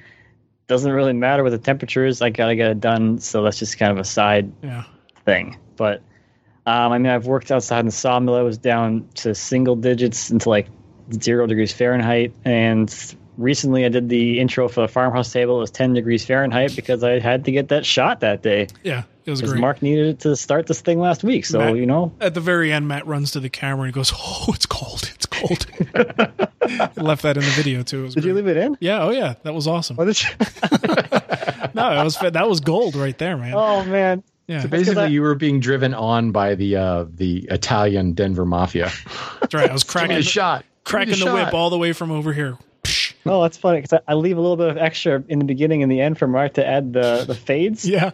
doesn't 0.68 0.92
really 0.92 1.12
matter 1.12 1.42
what 1.42 1.50
the 1.50 1.58
temperature 1.58 2.06
is. 2.06 2.22
I 2.22 2.30
gotta 2.30 2.54
get 2.54 2.70
it 2.70 2.78
done. 2.80 3.18
So 3.18 3.42
that's 3.42 3.58
just 3.58 3.76
kind 3.78 3.90
of 3.90 3.98
a 3.98 4.04
side 4.04 4.52
Yeah. 4.62 4.84
thing. 5.24 5.58
But 5.76 6.02
um, 6.66 6.92
I 6.92 6.98
mean, 6.98 7.10
I've 7.10 7.26
worked 7.26 7.50
outside 7.50 7.80
in 7.80 7.86
the 7.86 7.92
sawmill. 7.92 8.36
I 8.36 8.42
was 8.42 8.58
down 8.58 9.08
to 9.16 9.34
single 9.34 9.74
digits 9.74 10.30
into 10.30 10.48
like 10.48 10.68
zero 11.12 11.46
degrees 11.46 11.72
Fahrenheit. 11.72 12.32
And 12.44 12.92
recently 13.38 13.84
I 13.84 13.88
did 13.88 14.08
the 14.08 14.40
intro 14.40 14.68
for 14.68 14.82
the 14.82 14.88
farmhouse 14.88 15.32
table. 15.32 15.56
It 15.58 15.60
was 15.60 15.70
10 15.70 15.94
degrees 15.94 16.24
Fahrenheit 16.24 16.74
because 16.76 17.02
I 17.04 17.18
had 17.18 17.44
to 17.46 17.52
get 17.52 17.68
that 17.68 17.84
shot 17.86 18.20
that 18.20 18.42
day. 18.42 18.68
Yeah. 18.82 19.04
It 19.26 19.30
was 19.30 19.42
great. 19.42 19.60
Mark 19.60 19.82
needed 19.82 20.06
it 20.06 20.20
to 20.20 20.34
start 20.34 20.66
this 20.66 20.80
thing 20.80 20.98
last 20.98 21.22
week. 21.22 21.44
So, 21.46 21.58
Matt- 21.58 21.76
you 21.76 21.86
know, 21.86 22.12
At 22.20 22.34
the 22.34 22.40
very 22.40 22.72
end, 22.72 22.88
Matt 22.88 23.06
runs 23.06 23.30
to 23.32 23.40
the 23.40 23.50
camera 23.50 23.84
and 23.84 23.92
goes, 23.92 24.12
"Oh, 24.16 24.46
it's 24.48 24.64
cold! 24.66 25.08
It's 25.14 25.26
cold." 25.26 25.66
Left 26.96 27.22
that 27.22 27.36
in 27.36 27.42
the 27.44 27.52
video 27.54 27.82
too. 27.82 28.00
It 28.00 28.02
was 28.04 28.14
did 28.14 28.24
you 28.24 28.34
leave 28.34 28.48
it 28.48 28.56
in? 28.56 28.76
Yeah. 28.80 29.02
Oh, 29.04 29.10
yeah. 29.10 29.34
That 29.42 29.54
was 29.54 29.66
awesome. 29.68 29.96
What 29.96 30.06
did 30.06 30.20
you? 30.22 30.28
No, 31.74 31.94
that 31.94 32.02
was 32.02 32.16
that 32.18 32.48
was 32.48 32.58
gold 32.60 32.96
right 32.96 33.16
there, 33.16 33.36
man. 33.36 33.54
oh, 33.54 33.84
man. 33.84 34.24
yeah. 34.48 34.66
Basically, 34.66 35.04
I- 35.04 35.06
you 35.06 35.22
were 35.22 35.36
being 35.36 35.60
driven 35.60 35.94
on 35.94 36.32
by 36.32 36.56
the 36.56 36.76
uh, 36.76 37.04
the 37.08 37.46
Italian 37.50 38.12
Denver 38.14 38.44
mafia. 38.44 38.90
That's 39.40 39.54
right. 39.54 39.70
I 39.70 39.72
was 39.72 39.84
Give 39.84 39.92
cracking 39.92 40.08
me 40.10 40.14
a 40.16 40.18
the, 40.18 40.24
shot. 40.24 40.64
Cracking 40.85 41.19
the 41.19 41.27
me 41.27 41.32
whip 41.32 41.55
all 41.55 41.71
the 41.71 41.79
way 41.79 41.93
from 41.93 42.11
over 42.11 42.32
here. 42.32 42.59
Psh. 42.85 43.15
Oh, 43.27 43.43
that's 43.43 43.56
funny 43.56 43.81
because 43.81 44.00
I, 44.06 44.12
I 44.12 44.15
leave 44.15 44.38
a 44.38 44.41
little 44.41 44.56
bit 44.56 44.69
of 44.69 44.79
extra 44.79 45.23
in 45.29 45.38
the 45.38 45.44
beginning 45.44 45.82
and 45.82 45.91
the 45.93 46.00
end 46.00 46.19
for 46.19 46.27
Mark 46.27 46.55
to 46.55 46.67
add 46.67 46.93
the, 46.93 47.25
the 47.27 47.35
fades. 47.35 47.87
Yeah. 47.87 48.12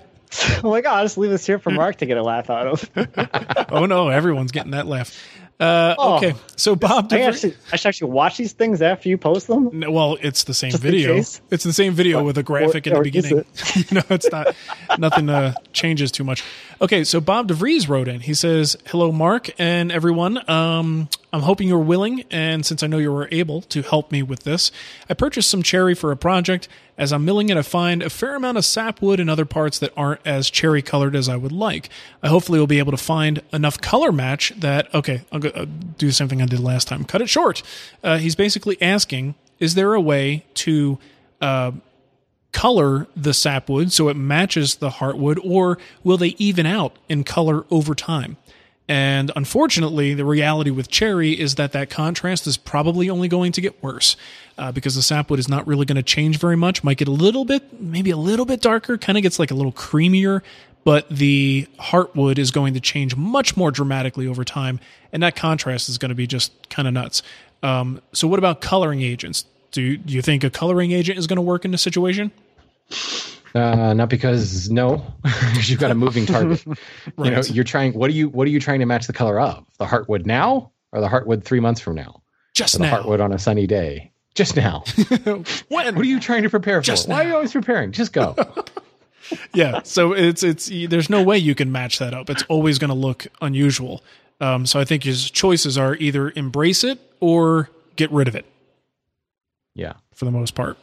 I'm 0.58 0.62
like, 0.64 0.84
oh, 0.86 0.90
I'll 0.90 1.04
just 1.04 1.18
leave 1.18 1.30
this 1.30 1.46
here 1.46 1.58
for 1.58 1.70
Mark 1.70 1.96
to 1.96 2.06
get 2.06 2.16
a 2.16 2.22
laugh 2.22 2.50
out 2.50 2.66
of. 2.66 2.90
Oh 3.68 3.86
no, 3.86 4.08
everyone's 4.08 4.52
getting 4.52 4.72
that 4.72 4.86
laugh. 4.86 5.16
Uh, 5.58 5.94
Oh. 5.98 6.16
Okay, 6.16 6.34
so 6.56 6.76
Bob, 6.76 7.12
I, 7.12 7.22
actually, 7.22 7.54
I 7.72 7.76
should 7.76 7.88
actually 7.88 8.12
watch 8.12 8.36
these 8.36 8.52
things 8.52 8.82
after 8.82 9.08
you 9.08 9.16
post 9.18 9.46
them. 9.46 9.70
No, 9.72 9.90
Well, 9.90 10.18
it's 10.20 10.44
the 10.44 10.54
same 10.54 10.70
Just 10.70 10.82
video. 10.82 11.16
It's 11.16 11.64
the 11.64 11.72
same 11.72 11.94
video 11.94 12.22
with 12.22 12.36
a 12.38 12.42
graphic 12.42 12.86
in 12.86 12.94
the 12.94 13.00
beginning. 13.00 13.44
you 13.74 13.84
know, 13.92 14.02
it's 14.10 14.30
not 14.30 14.54
nothing 14.98 15.28
uh, 15.28 15.54
changes 15.72 16.12
too 16.12 16.24
much. 16.24 16.44
Okay, 16.80 17.04
so 17.04 17.20
Bob 17.20 17.48
DeVries 17.48 17.88
wrote 17.88 18.06
in. 18.08 18.20
He 18.20 18.34
says, 18.34 18.76
"Hello, 18.86 19.10
Mark 19.10 19.50
and 19.58 19.90
everyone. 19.90 20.48
Um, 20.50 21.08
I'm 21.32 21.42
hoping 21.42 21.68
you're 21.68 21.78
willing, 21.78 22.24
and 22.30 22.64
since 22.64 22.82
I 22.82 22.86
know 22.86 22.98
you 22.98 23.12
were 23.12 23.28
able 23.30 23.60
to 23.62 23.82
help 23.82 24.12
me 24.12 24.22
with 24.22 24.44
this, 24.44 24.70
I 25.10 25.14
purchased 25.14 25.50
some 25.50 25.62
cherry 25.62 25.94
for 25.94 26.12
a 26.12 26.16
project. 26.16 26.68
As 26.96 27.12
I'm 27.12 27.24
milling 27.24 27.50
it, 27.50 27.56
I 27.56 27.62
find 27.62 28.02
a 28.02 28.08
fair 28.08 28.36
amount 28.36 28.58
of 28.58 28.64
sapwood 28.64 29.20
and 29.20 29.28
other 29.28 29.44
parts 29.44 29.78
that 29.80 29.92
aren't 29.96 30.20
as 30.24 30.48
cherry 30.48 30.82
colored 30.82 31.14
as 31.14 31.28
I 31.28 31.36
would 31.36 31.52
like. 31.52 31.90
I 32.22 32.28
hopefully 32.28 32.58
will 32.58 32.66
be 32.66 32.78
able 32.78 32.92
to 32.92 32.96
find 32.96 33.42
enough 33.52 33.80
color 33.80 34.12
match 34.12 34.52
that. 34.56 34.92
Okay, 34.94 35.22
I'll 35.30 35.40
go, 35.40 35.50
uh, 35.50 35.66
do 35.98 36.06
the 36.06 36.12
same 36.12 36.28
thing 36.28 36.40
I 36.40 36.46
did 36.46 36.60
last 36.60 36.88
time. 36.88 37.04
Cut 37.04 37.20
it 37.20 37.28
short. 37.28 37.62
Uh, 38.02 38.18
he's 38.18 38.34
basically 38.34 38.80
asking, 38.80 39.34
is 39.58 39.74
there 39.74 39.94
a 39.94 40.00
way 40.00 40.44
to 40.54 40.98
uh, 41.40 41.72
color 42.52 43.06
the 43.14 43.34
sapwood 43.34 43.92
so 43.92 44.08
it 44.08 44.16
matches 44.16 44.76
the 44.76 44.88
heartwood, 44.88 45.38
or 45.44 45.76
will 46.02 46.16
they 46.16 46.34
even 46.38 46.64
out 46.64 46.96
in 47.08 47.24
color 47.24 47.66
over 47.70 47.94
time? 47.94 48.38
And 48.88 49.32
unfortunately, 49.34 50.14
the 50.14 50.24
reality 50.24 50.70
with 50.70 50.88
cherry 50.88 51.32
is 51.32 51.56
that 51.56 51.72
that 51.72 51.90
contrast 51.90 52.46
is 52.46 52.56
probably 52.56 53.10
only 53.10 53.26
going 53.26 53.50
to 53.52 53.60
get 53.60 53.82
worse 53.82 54.16
uh, 54.58 54.70
because 54.70 54.94
the 54.94 55.02
sapwood 55.02 55.40
is 55.40 55.48
not 55.48 55.66
really 55.66 55.84
going 55.84 55.96
to 55.96 56.04
change 56.04 56.38
very 56.38 56.56
much. 56.56 56.84
Might 56.84 56.98
get 56.98 57.08
a 57.08 57.12
little 57.12 57.44
bit, 57.44 57.80
maybe 57.80 58.10
a 58.10 58.16
little 58.16 58.46
bit 58.46 58.60
darker, 58.60 58.96
kind 58.96 59.18
of 59.18 59.22
gets 59.22 59.38
like 59.40 59.50
a 59.50 59.54
little 59.54 59.72
creamier, 59.72 60.40
but 60.84 61.08
the 61.08 61.66
heartwood 61.80 62.38
is 62.38 62.52
going 62.52 62.74
to 62.74 62.80
change 62.80 63.16
much 63.16 63.56
more 63.56 63.72
dramatically 63.72 64.28
over 64.28 64.44
time, 64.44 64.78
and 65.12 65.20
that 65.20 65.34
contrast 65.34 65.88
is 65.88 65.98
going 65.98 66.10
to 66.10 66.14
be 66.14 66.28
just 66.28 66.52
kind 66.70 66.86
of 66.86 66.94
nuts. 66.94 67.22
Um, 67.64 68.00
so, 68.12 68.28
what 68.28 68.38
about 68.38 68.60
coloring 68.60 69.02
agents? 69.02 69.46
Do 69.72 69.82
you, 69.82 69.96
do 69.96 70.14
you 70.14 70.22
think 70.22 70.44
a 70.44 70.50
coloring 70.50 70.92
agent 70.92 71.18
is 71.18 71.26
going 71.26 71.38
to 71.38 71.42
work 71.42 71.64
in 71.64 71.72
this 71.72 71.82
situation? 71.82 72.30
Uh, 73.56 73.94
not 73.94 74.10
because 74.10 74.70
no, 74.70 75.02
because 75.22 75.70
you've 75.70 75.80
got 75.80 75.90
a 75.90 75.94
moving 75.94 76.26
target. 76.26 76.64
You 77.18 77.30
know, 77.30 77.40
you're 77.40 77.64
trying. 77.64 77.94
What 77.94 78.10
are 78.10 78.12
you? 78.12 78.28
What 78.28 78.46
are 78.46 78.50
you 78.50 78.60
trying 78.60 78.80
to 78.80 78.86
match 78.86 79.06
the 79.06 79.12
color 79.12 79.40
of? 79.40 79.64
The 79.78 79.86
heartwood 79.86 80.26
now, 80.26 80.70
or 80.92 81.00
the 81.00 81.08
heartwood 81.08 81.44
three 81.44 81.60
months 81.60 81.80
from 81.80 81.94
now, 81.94 82.22
Just 82.54 82.74
or 82.74 82.78
the 82.78 82.84
now. 82.84 83.02
heartwood 83.02 83.20
on 83.20 83.32
a 83.32 83.38
sunny 83.38 83.66
day? 83.66 84.12
Just 84.34 84.54
now. 84.54 84.84
When? 85.68 85.94
what 85.94 85.96
are 85.96 86.04
you 86.04 86.20
trying 86.20 86.42
to 86.42 86.50
prepare 86.50 86.82
for? 86.82 86.84
Just 86.84 87.08
Why 87.08 87.24
are 87.24 87.28
you 87.28 87.34
always 87.34 87.52
preparing? 87.52 87.92
Just 87.92 88.12
go. 88.12 88.36
yeah 89.54 89.80
so 89.82 90.12
it's 90.12 90.44
it's 90.44 90.70
there's 90.88 91.10
no 91.10 91.20
way 91.20 91.36
you 91.36 91.52
can 91.52 91.72
match 91.72 91.98
that 91.98 92.14
up 92.14 92.30
it's 92.30 92.44
always 92.44 92.78
going 92.78 92.90
to 92.90 92.94
look 92.94 93.26
unusual 93.40 94.00
um, 94.40 94.64
so 94.64 94.78
i 94.78 94.84
think 94.84 95.02
his 95.02 95.28
choices 95.32 95.76
are 95.76 95.96
either 95.96 96.32
embrace 96.36 96.84
it 96.84 97.00
or 97.18 97.68
get 97.96 98.08
rid 98.12 98.28
of 98.28 98.36
it 98.36 98.46
yeah. 99.74 99.94
for 100.14 100.26
the 100.26 100.30
most 100.30 100.54
part 100.54 100.78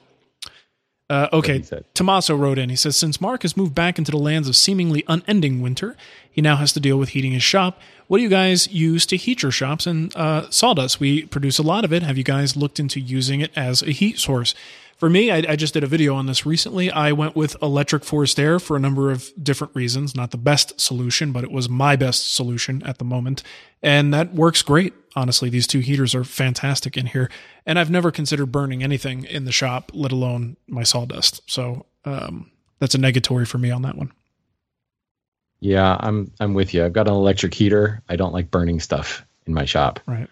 uh, 1.13 1.29
okay. 1.33 1.63
Tommaso 1.93 2.35
wrote 2.35 2.57
in. 2.57 2.69
He 2.69 2.75
says 2.75 2.95
since 2.95 3.21
mark 3.21 3.43
has 3.43 3.55
moved 3.55 3.75
back 3.75 3.97
into 3.97 4.11
the 4.11 4.17
lands 4.17 4.47
of 4.47 4.55
seemingly 4.55 5.03
unending 5.07 5.61
winter 5.61 5.95
he 6.33 6.41
now 6.41 6.55
has 6.55 6.73
to 6.73 6.79
deal 6.79 6.97
with 6.97 7.09
heating 7.09 7.31
his 7.31 7.43
shop. 7.43 7.79
What 8.07 8.17
do 8.17 8.23
you 8.23 8.29
guys 8.29 8.67
use 8.67 9.05
to 9.05 9.17
heat 9.17 9.43
your 9.43 9.51
shops 9.51 9.85
and 9.85 10.13
uh, 10.15 10.49
sawdust? 10.49 10.99
We 10.99 11.25
produce 11.25 11.59
a 11.59 11.63
lot 11.63 11.85
of 11.85 11.93
it. 11.93 12.01
Have 12.01 12.17
you 12.17 12.23
guys 12.23 12.57
looked 12.57 12.79
into 12.79 12.99
using 12.99 13.39
it 13.39 13.51
as 13.55 13.83
a 13.83 13.91
heat 13.91 14.17
source 14.17 14.55
For 14.97 15.09
me, 15.09 15.31
I, 15.31 15.43
I 15.49 15.55
just 15.55 15.73
did 15.73 15.83
a 15.83 15.87
video 15.87 16.15
on 16.15 16.27
this 16.27 16.45
recently. 16.45 16.89
I 16.91 17.11
went 17.11 17.35
with 17.35 17.55
electric 17.61 18.03
forced 18.03 18.39
air 18.39 18.59
for 18.59 18.77
a 18.77 18.79
number 18.79 19.11
of 19.11 19.31
different 19.41 19.75
reasons. 19.75 20.15
Not 20.15 20.31
the 20.31 20.37
best 20.37 20.79
solution, 20.79 21.31
but 21.31 21.43
it 21.43 21.51
was 21.51 21.67
my 21.67 21.95
best 21.95 22.33
solution 22.33 22.81
at 22.83 22.99
the 22.99 23.03
moment. 23.03 23.43
And 23.81 24.13
that 24.13 24.33
works 24.33 24.61
great. 24.61 24.93
Honestly, 25.15 25.49
these 25.49 25.67
two 25.67 25.79
heaters 25.79 26.15
are 26.15 26.23
fantastic 26.23 26.95
in 26.95 27.07
here. 27.07 27.29
And 27.65 27.77
I've 27.77 27.89
never 27.89 28.11
considered 28.11 28.47
burning 28.47 28.81
anything 28.83 29.25
in 29.25 29.45
the 29.45 29.51
shop, 29.51 29.91
let 29.93 30.11
alone 30.11 30.57
my 30.67 30.83
sawdust. 30.83 31.41
So 31.51 31.85
um, 32.05 32.51
that's 32.79 32.95
a 32.95 32.99
negatory 32.99 33.47
for 33.47 33.57
me 33.57 33.71
on 33.71 33.81
that 33.81 33.97
one. 33.97 34.11
Yeah, 35.59 35.95
I'm 36.01 36.31
I'm 36.41 36.53
with 36.53 36.73
you. 36.73 36.83
I've 36.83 36.91
got 36.91 37.07
an 37.07 37.13
electric 37.13 37.53
heater. 37.53 38.01
I 38.09 38.17
don't 38.17 38.33
like 38.33 38.51
burning 38.51 38.81
stuff 38.81 39.25
in 39.45 39.53
my 39.53 39.63
shop. 39.63 40.01
Right. 40.05 40.29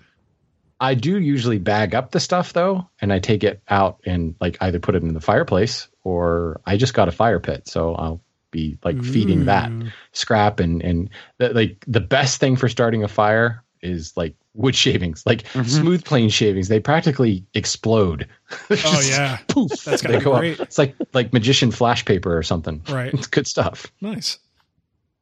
I 0.82 0.96
do 0.96 1.20
usually 1.20 1.60
bag 1.60 1.94
up 1.94 2.10
the 2.10 2.20
stuff 2.20 2.54
though, 2.54 2.90
and 3.00 3.14
I 3.14 3.20
take 3.20 3.44
it 3.44 3.62
out 3.70 4.02
and 4.04 4.36
like 4.42 4.58
either 4.62 4.80
put 4.80 4.96
it 4.96 5.04
in 5.04 5.14
the 5.14 5.22
fireplace 5.22 5.88
or 6.04 6.60
I 6.66 6.76
just 6.76 6.96
got 6.96 7.08
a 7.08 7.12
fire 7.12 7.40
pit, 7.40 7.68
so 7.68 7.94
I'll 7.94 8.20
be 8.50 8.80
like 8.84 9.02
feeding 9.02 9.46
that 9.46 9.70
mm. 9.70 9.94
scrap 10.12 10.60
and 10.60 10.82
and 10.82 11.10
the, 11.38 11.54
like 11.54 11.86
the 11.88 12.02
best 12.02 12.40
thing 12.40 12.56
for 12.56 12.68
starting 12.68 13.04
a 13.04 13.08
fire 13.08 13.64
is 13.84 14.18
like 14.18 14.36
wood 14.56 14.76
shavings, 14.76 15.24
like 15.24 15.44
mm-hmm. 15.44 15.64
smooth 15.64 16.04
plane 16.04 16.30
shavings. 16.30 16.68
They 16.68 16.80
practically 16.80 17.46
explode. 17.54 18.28
Oh 18.84 19.02
yeah, 19.08 19.38
Poof, 19.48 19.84
That's 19.86 20.02
gotta 20.02 20.14
they 20.14 20.20
be 20.20 20.26
go 20.26 20.34
up. 20.34 20.40
great. 20.40 20.60
It's 20.60 20.78
like 20.80 20.96
like 21.14 21.32
magician 21.32 21.72
flash 21.72 22.04
paper 22.06 22.36
or 22.36 22.44
something. 22.44 22.82
Right. 22.90 23.14
It's 23.14 23.28
good 23.28 23.48
stuff. 23.48 23.86
nice. 24.02 24.40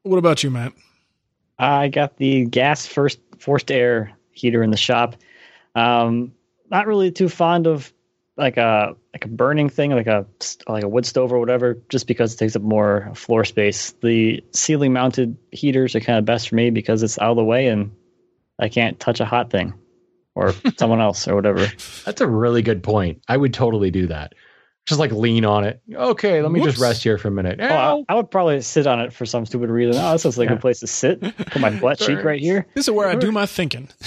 What 0.03 0.17
about 0.17 0.41
you, 0.41 0.49
Matt? 0.49 0.71
I 1.59 1.89
got 1.89 2.17
the 2.17 2.45
gas 2.45 2.85
first 2.85 3.19
forced 3.37 3.69
air 3.69 4.13
heater 4.31 4.63
in 4.63 4.71
the 4.71 4.77
shop. 4.77 5.15
Um, 5.75 6.33
not 6.69 6.87
really 6.87 7.11
too 7.11 7.29
fond 7.29 7.67
of 7.67 7.91
like 8.37 8.57
a 8.57 8.95
like 9.13 9.25
a 9.25 9.27
burning 9.27 9.69
thing, 9.69 9.91
like 9.91 10.07
a 10.07 10.25
like 10.67 10.83
a 10.83 10.87
wood 10.87 11.05
stove 11.05 11.31
or 11.33 11.39
whatever, 11.39 11.77
just 11.89 12.07
because 12.07 12.33
it 12.33 12.37
takes 12.37 12.55
up 12.55 12.61
more 12.61 13.11
floor 13.15 13.43
space. 13.43 13.91
The 14.01 14.43
ceiling 14.53 14.93
mounted 14.93 15.37
heaters 15.51 15.95
are 15.95 15.99
kind 15.99 16.19
of 16.19 16.25
best 16.25 16.49
for 16.49 16.55
me 16.55 16.69
because 16.69 17.03
it's 17.03 17.19
out 17.19 17.31
of 17.31 17.37
the 17.37 17.43
way 17.43 17.67
and 17.67 17.91
I 18.59 18.69
can't 18.69 18.99
touch 18.99 19.19
a 19.19 19.25
hot 19.25 19.49
thing 19.49 19.73
or 20.35 20.53
someone 20.77 21.01
else 21.01 21.27
or 21.27 21.35
whatever. 21.35 21.67
That's 22.05 22.21
a 22.21 22.27
really 22.27 22.61
good 22.61 22.81
point. 22.83 23.21
I 23.27 23.35
would 23.35 23.53
totally 23.53 23.91
do 23.91 24.07
that. 24.07 24.33
Just 24.85 24.99
like 24.99 25.11
lean 25.11 25.45
on 25.45 25.65
it. 25.65 25.81
Okay, 25.93 26.41
let 26.41 26.51
me 26.51 26.61
Whoops. 26.61 26.71
just 26.73 26.81
rest 26.81 27.03
here 27.03 27.17
for 27.19 27.27
a 27.27 27.31
minute. 27.31 27.59
Oh, 27.61 28.05
I, 28.09 28.13
I 28.13 28.15
would 28.15 28.31
probably 28.31 28.59
sit 28.61 28.87
on 28.87 28.99
it 29.01 29.13
for 29.13 29.25
some 29.25 29.45
stupid 29.45 29.69
reason. 29.69 30.01
Oh, 30.01 30.13
this 30.13 30.25
looks 30.25 30.37
like 30.37 30.49
Yeah. 30.49 30.55
a 30.55 30.59
place 30.59 30.79
to 30.79 30.87
sit. 30.87 31.21
Put 31.21 31.59
my 31.59 31.69
butt 31.79 31.99
cheek 31.99 32.23
right 32.23 32.39
here. 32.41 32.65
This 32.73 32.87
is 32.87 32.91
where 32.91 33.07
I 33.07 33.15
do 33.15 33.31
my 33.31 33.45
thinking. 33.45 33.89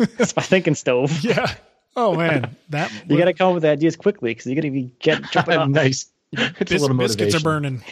It's 0.00 0.34
my 0.34 0.42
thinking 0.42 0.74
stove. 0.74 1.12
Yeah. 1.24 1.54
Oh 1.96 2.14
man, 2.16 2.56
that 2.70 2.90
You 3.08 3.18
got 3.18 3.24
to 3.26 3.32
come 3.34 3.48
up 3.48 3.54
with 3.54 3.64
ideas 3.64 3.96
quickly 3.96 4.30
because 4.30 4.46
you're 4.46 4.54
going 4.60 4.72
to 4.72 4.80
be 4.80 4.92
get 5.00 5.22
jumping 5.32 5.54
up. 5.58 5.68
nice. 5.68 6.06
It's 6.32 6.60
a 6.60 6.64
Bis- 6.64 6.80
little 6.82 6.96
biscuits 6.96 7.34
are 7.34 7.40
burning. 7.40 7.82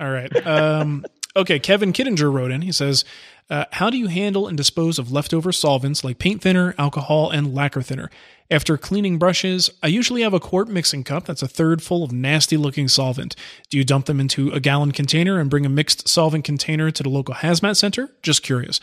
All 0.00 0.08
right. 0.10 0.46
Um, 0.46 1.04
okay. 1.34 1.58
Kevin 1.58 1.92
Kittinger 1.92 2.32
wrote 2.32 2.52
in. 2.52 2.62
He 2.62 2.70
says, 2.70 3.04
uh, 3.50 3.64
"How 3.72 3.90
do 3.90 3.98
you 3.98 4.06
handle 4.06 4.46
and 4.46 4.56
dispose 4.56 4.98
of 5.00 5.10
leftover 5.10 5.50
solvents 5.50 6.04
like 6.04 6.18
paint 6.20 6.40
thinner, 6.40 6.74
alcohol, 6.78 7.30
and 7.30 7.52
lacquer 7.52 7.82
thinner? 7.82 8.10
After 8.50 8.78
cleaning 8.78 9.18
brushes, 9.18 9.70
I 9.82 9.88
usually 9.88 10.22
have 10.22 10.32
a 10.32 10.40
quart 10.40 10.68
mixing 10.68 11.02
cup 11.02 11.26
that's 11.26 11.42
a 11.42 11.48
third 11.48 11.82
full 11.82 12.02
of 12.04 12.12
nasty-looking 12.12 12.86
solvent. 12.88 13.34
Do 13.70 13.76
you 13.76 13.84
dump 13.84 14.06
them 14.06 14.20
into 14.20 14.50
a 14.52 14.60
gallon 14.60 14.92
container 14.92 15.38
and 15.40 15.50
bring 15.50 15.66
a 15.66 15.68
mixed 15.68 16.06
solvent 16.08 16.44
container 16.44 16.90
to 16.92 17.02
the 17.02 17.08
local 17.10 17.34
hazmat 17.34 17.76
center? 17.76 18.08
Just 18.22 18.44
curious." 18.44 18.78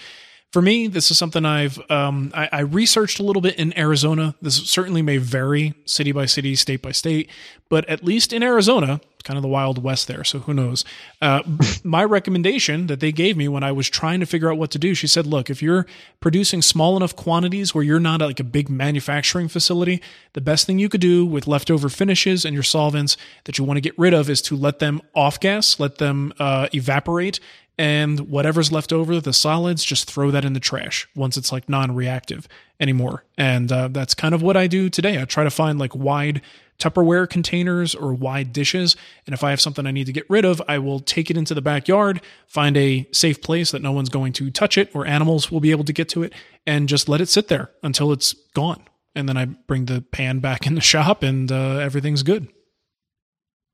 For 0.55 0.61
me, 0.61 0.87
this 0.87 1.11
is 1.11 1.17
something 1.17 1.43
I've 1.43 1.77
um, 1.91 2.31
I, 2.33 2.47
I 2.49 2.59
researched 2.61 3.19
a 3.19 3.23
little 3.23 3.41
bit 3.41 3.59
in 3.59 3.77
Arizona. 3.77 4.35
This 4.41 4.55
certainly 4.55 5.01
may 5.01 5.17
vary 5.17 5.73
city 5.83 6.13
by 6.13 6.27
city, 6.27 6.55
state 6.55 6.81
by 6.81 6.93
state, 6.93 7.29
but 7.67 7.83
at 7.89 8.05
least 8.05 8.31
in 8.31 8.41
Arizona, 8.41 9.01
it's 9.15 9.23
kind 9.23 9.35
of 9.35 9.41
the 9.41 9.49
Wild 9.49 9.83
West 9.83 10.07
there. 10.07 10.23
So 10.23 10.39
who 10.39 10.53
knows? 10.53 10.85
Uh, 11.21 11.43
my 11.83 12.05
recommendation 12.05 12.87
that 12.87 13.01
they 13.01 13.11
gave 13.11 13.35
me 13.35 13.49
when 13.49 13.63
I 13.63 13.73
was 13.73 13.89
trying 13.89 14.21
to 14.21 14.25
figure 14.25 14.49
out 14.49 14.57
what 14.57 14.71
to 14.71 14.79
do, 14.79 14.95
she 14.95 15.07
said, 15.07 15.27
"Look, 15.27 15.49
if 15.49 15.61
you're 15.61 15.85
producing 16.21 16.61
small 16.61 16.95
enough 16.95 17.17
quantities 17.17 17.75
where 17.75 17.83
you're 17.83 17.99
not 17.99 18.21
like 18.21 18.39
a 18.39 18.45
big 18.45 18.69
manufacturing 18.69 19.49
facility, 19.49 20.01
the 20.31 20.41
best 20.41 20.65
thing 20.65 20.79
you 20.79 20.87
could 20.87 21.01
do 21.01 21.25
with 21.25 21.47
leftover 21.47 21.89
finishes 21.89 22.45
and 22.45 22.53
your 22.53 22.63
solvents 22.63 23.17
that 23.43 23.57
you 23.57 23.65
want 23.65 23.75
to 23.75 23.81
get 23.81 23.99
rid 23.99 24.13
of 24.13 24.29
is 24.29 24.41
to 24.43 24.55
let 24.55 24.79
them 24.79 25.01
off 25.13 25.37
gas, 25.37 25.81
let 25.81 25.97
them 25.97 26.31
uh, 26.39 26.69
evaporate." 26.73 27.41
And 27.77 28.21
whatever's 28.21 28.71
left 28.71 28.93
over, 28.93 29.19
the 29.19 29.33
solids, 29.33 29.83
just 29.83 30.09
throw 30.09 30.31
that 30.31 30.45
in 30.45 30.53
the 30.53 30.59
trash 30.59 31.07
once 31.15 31.37
it's 31.37 31.51
like 31.51 31.67
non-reactive 31.67 32.47
anymore. 32.79 33.25
And 33.37 33.71
uh, 33.71 33.89
that's 33.89 34.13
kind 34.13 34.33
of 34.33 34.41
what 34.41 34.55
I 34.57 34.67
do 34.67 34.89
today. 34.89 35.21
I 35.21 35.25
try 35.25 35.43
to 35.43 35.49
find 35.49 35.77
like 35.79 35.95
wide 35.95 36.41
Tupperware 36.77 37.29
containers 37.29 37.95
or 37.95 38.13
wide 38.13 38.51
dishes, 38.51 38.97
and 39.25 39.33
if 39.33 39.45
I 39.45 39.51
have 39.51 39.61
something 39.61 39.87
I 39.87 39.91
need 39.91 40.07
to 40.07 40.11
get 40.11 40.29
rid 40.29 40.43
of, 40.43 40.61
I 40.67 40.77
will 40.77 40.99
take 40.99 41.31
it 41.31 41.37
into 41.37 41.53
the 41.53 41.61
backyard, 41.61 42.19
find 42.47 42.75
a 42.75 43.07
safe 43.13 43.41
place 43.41 43.71
that 43.71 43.81
no 43.81 43.93
one's 43.93 44.09
going 44.09 44.33
to 44.33 44.51
touch 44.51 44.77
it 44.77 44.93
or 44.93 45.05
animals 45.05 45.49
will 45.49 45.61
be 45.61 45.71
able 45.71 45.85
to 45.85 45.93
get 45.93 46.09
to 46.09 46.23
it, 46.23 46.33
and 46.67 46.89
just 46.89 47.07
let 47.07 47.21
it 47.21 47.29
sit 47.29 47.47
there 47.47 47.71
until 47.81 48.11
it's 48.11 48.33
gone. 48.53 48.83
And 49.15 49.29
then 49.29 49.37
I 49.37 49.45
bring 49.45 49.85
the 49.85 50.01
pan 50.01 50.39
back 50.39 50.67
in 50.67 50.75
the 50.75 50.81
shop, 50.81 51.23
and 51.23 51.49
uh, 51.49 51.77
everything's 51.77 52.23
good. 52.23 52.49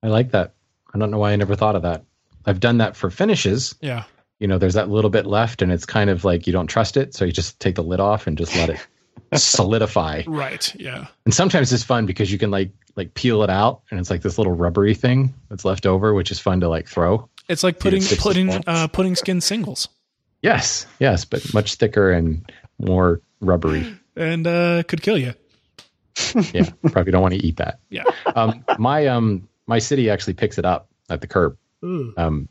I 0.03 0.07
like 0.07 0.29
that. 0.31 0.53
I 0.93 0.99
don't 0.99 1.09
know 1.09 1.17
why 1.17 1.31
I 1.31 1.37
never 1.37 1.55
thought 1.55 1.75
of 1.75 1.81
that. 1.81 2.05
I've 2.45 2.59
done 2.59 2.77
that 2.79 2.95
for 2.95 3.09
finishes. 3.09 3.75
Yeah. 3.81 4.03
You 4.39 4.47
know, 4.47 4.57
there's 4.57 4.73
that 4.73 4.89
little 4.89 5.09
bit 5.11 5.25
left, 5.27 5.61
and 5.61 5.71
it's 5.71 5.85
kind 5.85 6.09
of 6.09 6.25
like 6.25 6.47
you 6.47 6.53
don't 6.53 6.67
trust 6.67 6.97
it, 6.97 7.13
so 7.13 7.25
you 7.25 7.31
just 7.31 7.59
take 7.59 7.75
the 7.75 7.83
lid 7.83 7.99
off 7.99 8.25
and 8.27 8.37
just 8.37 8.55
let 8.55 8.69
it 8.71 8.87
solidify. 9.39 10.23
Right. 10.27 10.73
Yeah. 10.79 11.07
And 11.25 11.33
sometimes 11.33 11.71
it's 11.73 11.83
fun 11.83 12.05
because 12.05 12.31
you 12.31 12.37
can 12.37 12.51
like 12.51 12.71
like 12.95 13.13
peel 13.13 13.43
it 13.43 13.49
out, 13.49 13.81
and 13.91 13.99
it's 13.99 14.09
like 14.09 14.21
this 14.21 14.37
little 14.37 14.53
rubbery 14.53 14.93
thing 14.95 15.33
that's 15.49 15.63
left 15.65 15.85
over, 15.85 16.13
which 16.13 16.31
is 16.31 16.39
fun 16.39 16.61
to 16.61 16.69
like 16.69 16.87
throw. 16.87 17.29
It's 17.47 17.63
like 17.63 17.79
putting 17.79 18.01
putting 18.17 18.49
uh, 18.67 18.87
pudding 18.87 19.15
skin 19.15 19.41
singles, 19.41 19.89
Yes, 20.41 20.87
yes, 20.99 21.25
but 21.25 21.53
much 21.53 21.75
thicker 21.75 22.11
and 22.11 22.51
more 22.79 23.21
rubbery. 23.41 23.95
and 24.15 24.45
uh, 24.47 24.83
could 24.87 25.01
kill 25.01 25.17
you. 25.17 25.33
Yeah, 26.53 26.69
probably 26.91 27.11
don't 27.11 27.21
want 27.21 27.33
to 27.35 27.45
eat 27.45 27.57
that. 27.57 27.79
Yeah. 27.89 28.03
Um, 28.35 28.63
my 28.79 29.07
um 29.07 29.47
my 29.67 29.79
city 29.79 30.09
actually 30.09 30.33
picks 30.33 30.57
it 30.57 30.65
up 30.65 30.89
at 31.09 31.21
the 31.21 31.27
curb. 31.27 31.57
Ooh. 31.83 32.13
um, 32.17 32.47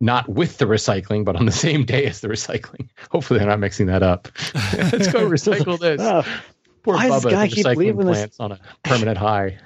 not 0.00 0.28
with 0.28 0.58
the 0.58 0.64
recycling, 0.66 1.24
but 1.24 1.36
on 1.36 1.46
the 1.46 1.52
same 1.66 1.84
day 1.84 2.06
as 2.06 2.20
the 2.20 2.28
recycling. 2.28 2.88
Hopefully, 3.10 3.38
they're 3.38 3.48
not 3.48 3.60
mixing 3.60 3.86
that 3.86 4.02
up. 4.02 4.28
Let's 4.74 5.10
go 5.12 5.28
recycle 5.28 5.78
this. 5.78 6.00
Oh, 6.00 6.22
Poor 6.82 6.96
why 6.96 7.08
Bubba, 7.08 7.22
this 7.22 7.32
guy 7.32 7.48
keep 7.48 7.64
leaving 7.66 7.96
this- 8.06 8.18
plant's 8.18 8.40
on 8.40 8.52
a 8.52 8.60
permanent 8.82 9.16
high. 9.16 9.58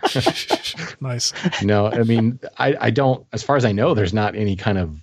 Nice. 1.00 1.32
no, 1.64 1.86
I 1.88 2.04
mean, 2.04 2.38
I, 2.58 2.76
I 2.80 2.90
don't. 2.90 3.26
As 3.32 3.42
far 3.42 3.56
as 3.56 3.64
I 3.64 3.72
know, 3.72 3.94
there's 3.94 4.14
not 4.14 4.36
any 4.36 4.54
kind 4.54 4.78
of 4.78 5.00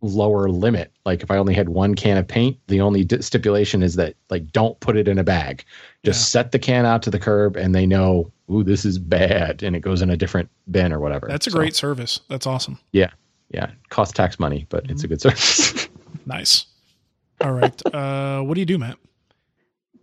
lower 0.00 0.48
limit. 0.48 0.92
Like 1.04 1.22
if 1.22 1.30
I 1.30 1.36
only 1.36 1.52
had 1.54 1.68
one 1.68 1.94
can 1.94 2.16
of 2.16 2.26
paint, 2.26 2.56
the 2.68 2.80
only 2.80 3.04
di- 3.04 3.20
stipulation 3.20 3.82
is 3.82 3.96
that 3.96 4.14
like 4.30 4.50
don't 4.52 4.78
put 4.80 4.96
it 4.96 5.08
in 5.08 5.18
a 5.18 5.24
bag. 5.24 5.64
Just 6.04 6.30
set 6.30 6.52
the 6.52 6.58
can 6.58 6.86
out 6.86 7.02
to 7.02 7.10
the 7.10 7.18
curb, 7.18 7.56
and 7.56 7.74
they 7.74 7.84
know, 7.84 8.32
ooh, 8.50 8.62
this 8.64 8.84
is 8.86 8.98
bad, 8.98 9.62
and 9.62 9.76
it 9.76 9.80
goes 9.80 10.00
in 10.00 10.08
a 10.08 10.16
different 10.16 10.48
bin 10.70 10.90
or 10.92 11.00
whatever. 11.00 11.26
That's 11.28 11.46
a 11.46 11.50
So, 11.50 11.58
great 11.58 11.74
service. 11.76 12.20
That's 12.30 12.46
awesome. 12.46 12.78
Yeah, 12.92 13.10
yeah. 13.50 13.64
It 13.70 13.88
costs 13.90 14.14
tax 14.14 14.38
money, 14.38 14.66
but 14.68 14.90
it's 14.90 15.04
a 15.04 15.08
good 15.08 15.20
service. 15.20 15.88
Nice. 16.26 16.66
All 17.40 17.52
right. 17.52 17.94
Uh, 17.94 18.42
what 18.42 18.54
do 18.54 18.60
you 18.60 18.66
do, 18.66 18.76
Matt? 18.78 18.96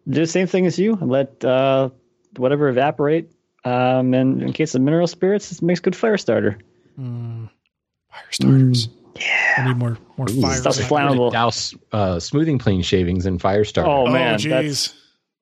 do 0.08 0.20
the 0.22 0.26
same 0.28 0.48
thing 0.48 0.66
as 0.66 0.80
you 0.80 0.96
let 1.02 1.44
uh, 1.46 1.90
whatever 2.38 2.68
evaporate. 2.70 3.32
Um, 3.64 4.14
and 4.16 4.42
in 4.42 4.54
case 4.54 4.74
of 4.76 4.82
mineral 4.82 5.06
spirits, 5.08 5.52
it 5.52 5.62
makes 5.62 5.80
good 5.80 5.96
fire 5.96 6.18
starter. 6.18 6.58
Fire 6.98 7.50
starters. 8.32 8.90
Yeah. 9.16 9.54
I 9.58 9.68
need 9.68 9.78
more 9.78 9.98
more 10.18 10.28
fire. 10.28 10.56
Stuff 10.56 10.78
flammable. 10.78 11.32
Douse 11.32 11.74
uh, 11.92 12.20
smoothing 12.20 12.58
plane 12.60 12.82
shavings 12.82 13.26
and 13.26 13.40
fire 13.42 13.64
starter. 13.64 13.90
Oh, 13.92 14.08
Oh, 14.08 14.12
man, 14.12 14.38
jeez. 14.40 14.94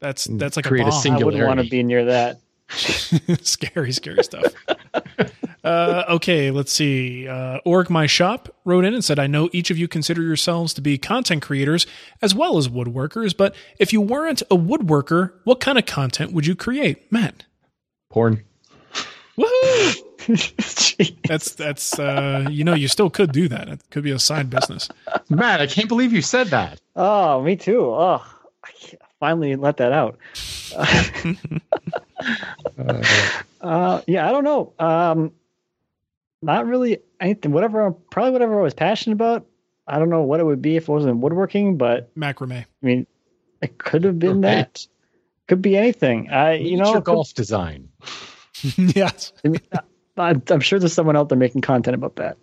That's 0.02 0.26
that's 0.32 0.58
like 0.58 0.66
create 0.66 0.84
a 0.84 0.88
a 0.88 0.90
bomb. 0.92 1.02
single- 1.02 1.22
I 1.22 1.26
wouldn't 1.26 1.48
want 1.48 1.60
to 1.62 1.70
be 1.70 1.82
near 1.84 2.06
that. 2.06 2.40
scary, 2.70 3.92
scary 3.94 4.24
stuff. 4.24 4.54
uh, 5.64 6.04
okay, 6.10 6.52
let's 6.52 6.72
see. 6.72 7.28
Uh, 7.28 7.60
Org 7.64 7.90
My 7.90 8.06
Shop 8.06 8.54
wrote 8.66 8.84
in 8.84 8.94
and 8.94 9.04
said, 9.04 9.18
I 9.18 9.28
know 9.28 9.50
each 9.54 9.72
of 9.72 9.78
you 9.78 9.88
consider 9.88 10.22
yourselves 10.22 10.74
to 10.74 10.82
be 10.82 10.98
content 10.98 11.42
creators 11.42 11.88
as 12.22 12.36
well 12.36 12.58
as 12.58 12.68
woodworkers, 12.68 13.36
but 13.36 13.56
if 13.80 13.94
you 13.94 14.02
weren't 14.02 14.42
a 14.44 14.58
woodworker, 14.58 15.34
what 15.46 15.60
kind 15.60 15.78
of 15.78 15.86
content 15.86 16.34
would 16.34 16.46
you 16.46 16.56
create? 16.56 17.12
Matt. 17.12 17.46
Porn. 18.10 18.44
Woohoo! 19.38 19.96
That's, 21.28 21.56
that's, 21.56 22.00
uh, 22.00 22.48
you 22.50 22.64
know, 22.64 22.76
you 22.76 22.88
still 22.88 23.10
could 23.10 23.34
do 23.34 23.50
that. 23.50 23.68
It 23.68 23.82
could 23.90 24.04
be 24.04 24.12
a 24.12 24.20
side 24.20 24.50
business. 24.50 24.88
Man, 25.30 25.60
I 25.60 25.68
can't 25.68 25.90
believe 25.90 26.14
you 26.14 26.22
said 26.22 26.48
that. 26.48 26.80
Oh, 26.96 27.42
me 27.42 27.58
too. 27.58 27.88
Oh, 27.88 28.24
I 28.64 28.70
finally 29.20 29.58
let 29.58 29.78
that 29.78 29.92
out. 29.92 30.18
uh, 33.62 34.02
yeah, 34.08 34.30
I 34.30 34.32
don't 34.32 34.46
know. 34.46 34.72
Um, 34.80 35.34
not 36.44 36.66
really 36.68 37.00
anything. 37.20 37.52
Whatever, 37.52 37.92
probably 37.92 38.32
whatever 38.32 38.60
I 38.60 38.64
was 38.64 38.74
passionate 38.74 39.14
about. 39.16 39.48
I 39.88 40.00
don't 40.00 40.10
know 40.10 40.22
what 40.22 40.40
it 40.40 40.46
would 40.46 40.62
be 40.62 40.78
if 40.78 40.84
it 40.84 40.92
wasn't 40.92 41.18
woodworking, 41.18 41.78
but 41.78 42.14
Macrame. 42.16 42.62
I 42.62 42.66
mean, 42.82 43.06
it 43.62 43.78
could 43.78 44.04
have 44.04 44.20
been 44.20 44.42
that. 44.42 44.86
Could 45.48 45.62
be 45.62 45.76
anything. 45.76 46.30
I, 46.30 46.54
you 46.54 46.78
know, 46.78 46.86
your 46.86 46.98
it 46.98 47.00
could- 47.00 47.06
golf 47.06 47.34
design. 47.34 47.90
yes. 48.78 49.34
I 49.44 49.50
mean, 49.50 49.62
I'm, 50.18 50.42
I'm 50.50 50.62
sure 50.62 50.80
there's 50.80 50.94
someone 50.94 51.18
out 51.18 51.30
there 51.30 51.38
making 51.38 51.62
content 51.62 51.96
about 51.96 52.16
that. 52.18 52.38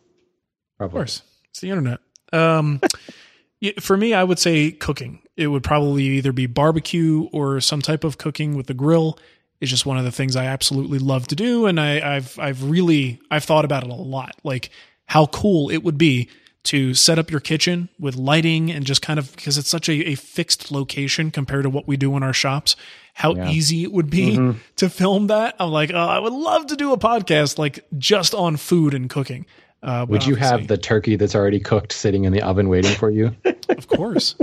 Of 0.78 0.90
course, 0.90 1.22
it's 1.50 1.60
the 1.60 1.70
internet. 1.70 2.00
Um, 2.32 2.80
for 3.80 3.96
me, 3.96 4.14
I 4.14 4.24
would 4.24 4.38
say 4.38 4.70
cooking. 4.70 5.22
It 5.36 5.48
would 5.48 5.62
probably 5.62 6.04
either 6.04 6.32
be 6.32 6.46
barbecue 6.46 7.28
or 7.32 7.60
some 7.60 7.80
type 7.80 8.04
of 8.04 8.18
cooking 8.18 8.54
with 8.54 8.66
the 8.66 8.74
grill. 8.74 9.18
It's 9.60 9.70
just 9.70 9.84
one 9.86 9.98
of 9.98 10.04
the 10.04 10.12
things 10.12 10.36
I 10.36 10.46
absolutely 10.46 10.98
love 10.98 11.28
to 11.28 11.34
do, 11.36 11.66
and 11.66 11.78
I, 11.78 12.16
I've 12.16 12.38
I've 12.38 12.64
really 12.70 13.20
I've 13.30 13.44
thought 13.44 13.64
about 13.64 13.84
it 13.84 13.90
a 13.90 13.94
lot. 13.94 14.34
Like 14.42 14.70
how 15.06 15.26
cool 15.26 15.70
it 15.70 15.78
would 15.84 15.98
be 15.98 16.28
to 16.62 16.92
set 16.94 17.18
up 17.18 17.30
your 17.30 17.40
kitchen 17.40 17.88
with 17.98 18.16
lighting 18.16 18.70
and 18.70 18.84
just 18.84 19.00
kind 19.02 19.18
of 19.18 19.34
because 19.34 19.58
it's 19.58 19.68
such 19.68 19.88
a, 19.88 19.92
a 20.10 20.14
fixed 20.14 20.70
location 20.70 21.30
compared 21.30 21.62
to 21.64 21.70
what 21.70 21.86
we 21.88 21.96
do 21.96 22.16
in 22.16 22.22
our 22.22 22.32
shops. 22.34 22.76
How 23.14 23.34
Yeah. 23.34 23.50
easy 23.50 23.82
it 23.82 23.92
would 23.92 24.08
be 24.10 24.36
Mhm. 24.36 24.56
to 24.76 24.88
film 24.90 25.26
that. 25.28 25.56
I'm 25.58 25.70
like, 25.70 25.90
oh, 25.92 25.96
I 25.98 26.18
would 26.18 26.32
love 26.32 26.66
to 26.66 26.76
do 26.76 26.92
a 26.92 26.98
podcast 26.98 27.58
like 27.58 27.84
just 27.98 28.34
on 28.34 28.56
food 28.56 28.94
and 28.94 29.08
cooking. 29.10 29.46
Uh, 29.82 30.04
Would 30.10 30.26
you 30.26 30.34
have 30.34 30.68
the 30.68 30.76
turkey 30.76 31.16
that's 31.16 31.34
already 31.34 31.58
cooked 31.60 31.92
sitting 31.94 32.24
in 32.24 32.32
the 32.34 32.42
oven 32.42 32.68
waiting 32.68 32.92
for 32.94 33.10
you? 33.10 33.34
Of 33.70 33.88
course. 33.88 34.34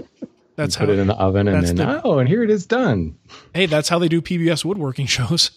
That's 0.58 0.76
put 0.76 0.88
how 0.90 0.94
it 0.94 1.00
in 1.00 1.08
the 1.08 1.16
oven 1.16 1.48
and 1.48 1.66
then 1.66 1.76
the- 1.78 2.02
oh, 2.04 2.20
and 2.20 2.28
here 2.28 2.44
it 2.44 2.50
is 2.50 2.66
done. 2.66 3.16
Hey, 3.54 3.66
that's 3.68 3.88
how 3.88 4.00
they 4.00 4.10
do 4.10 4.22
PBS 4.22 4.66
woodworking 4.66 5.06
shows. 5.18 5.52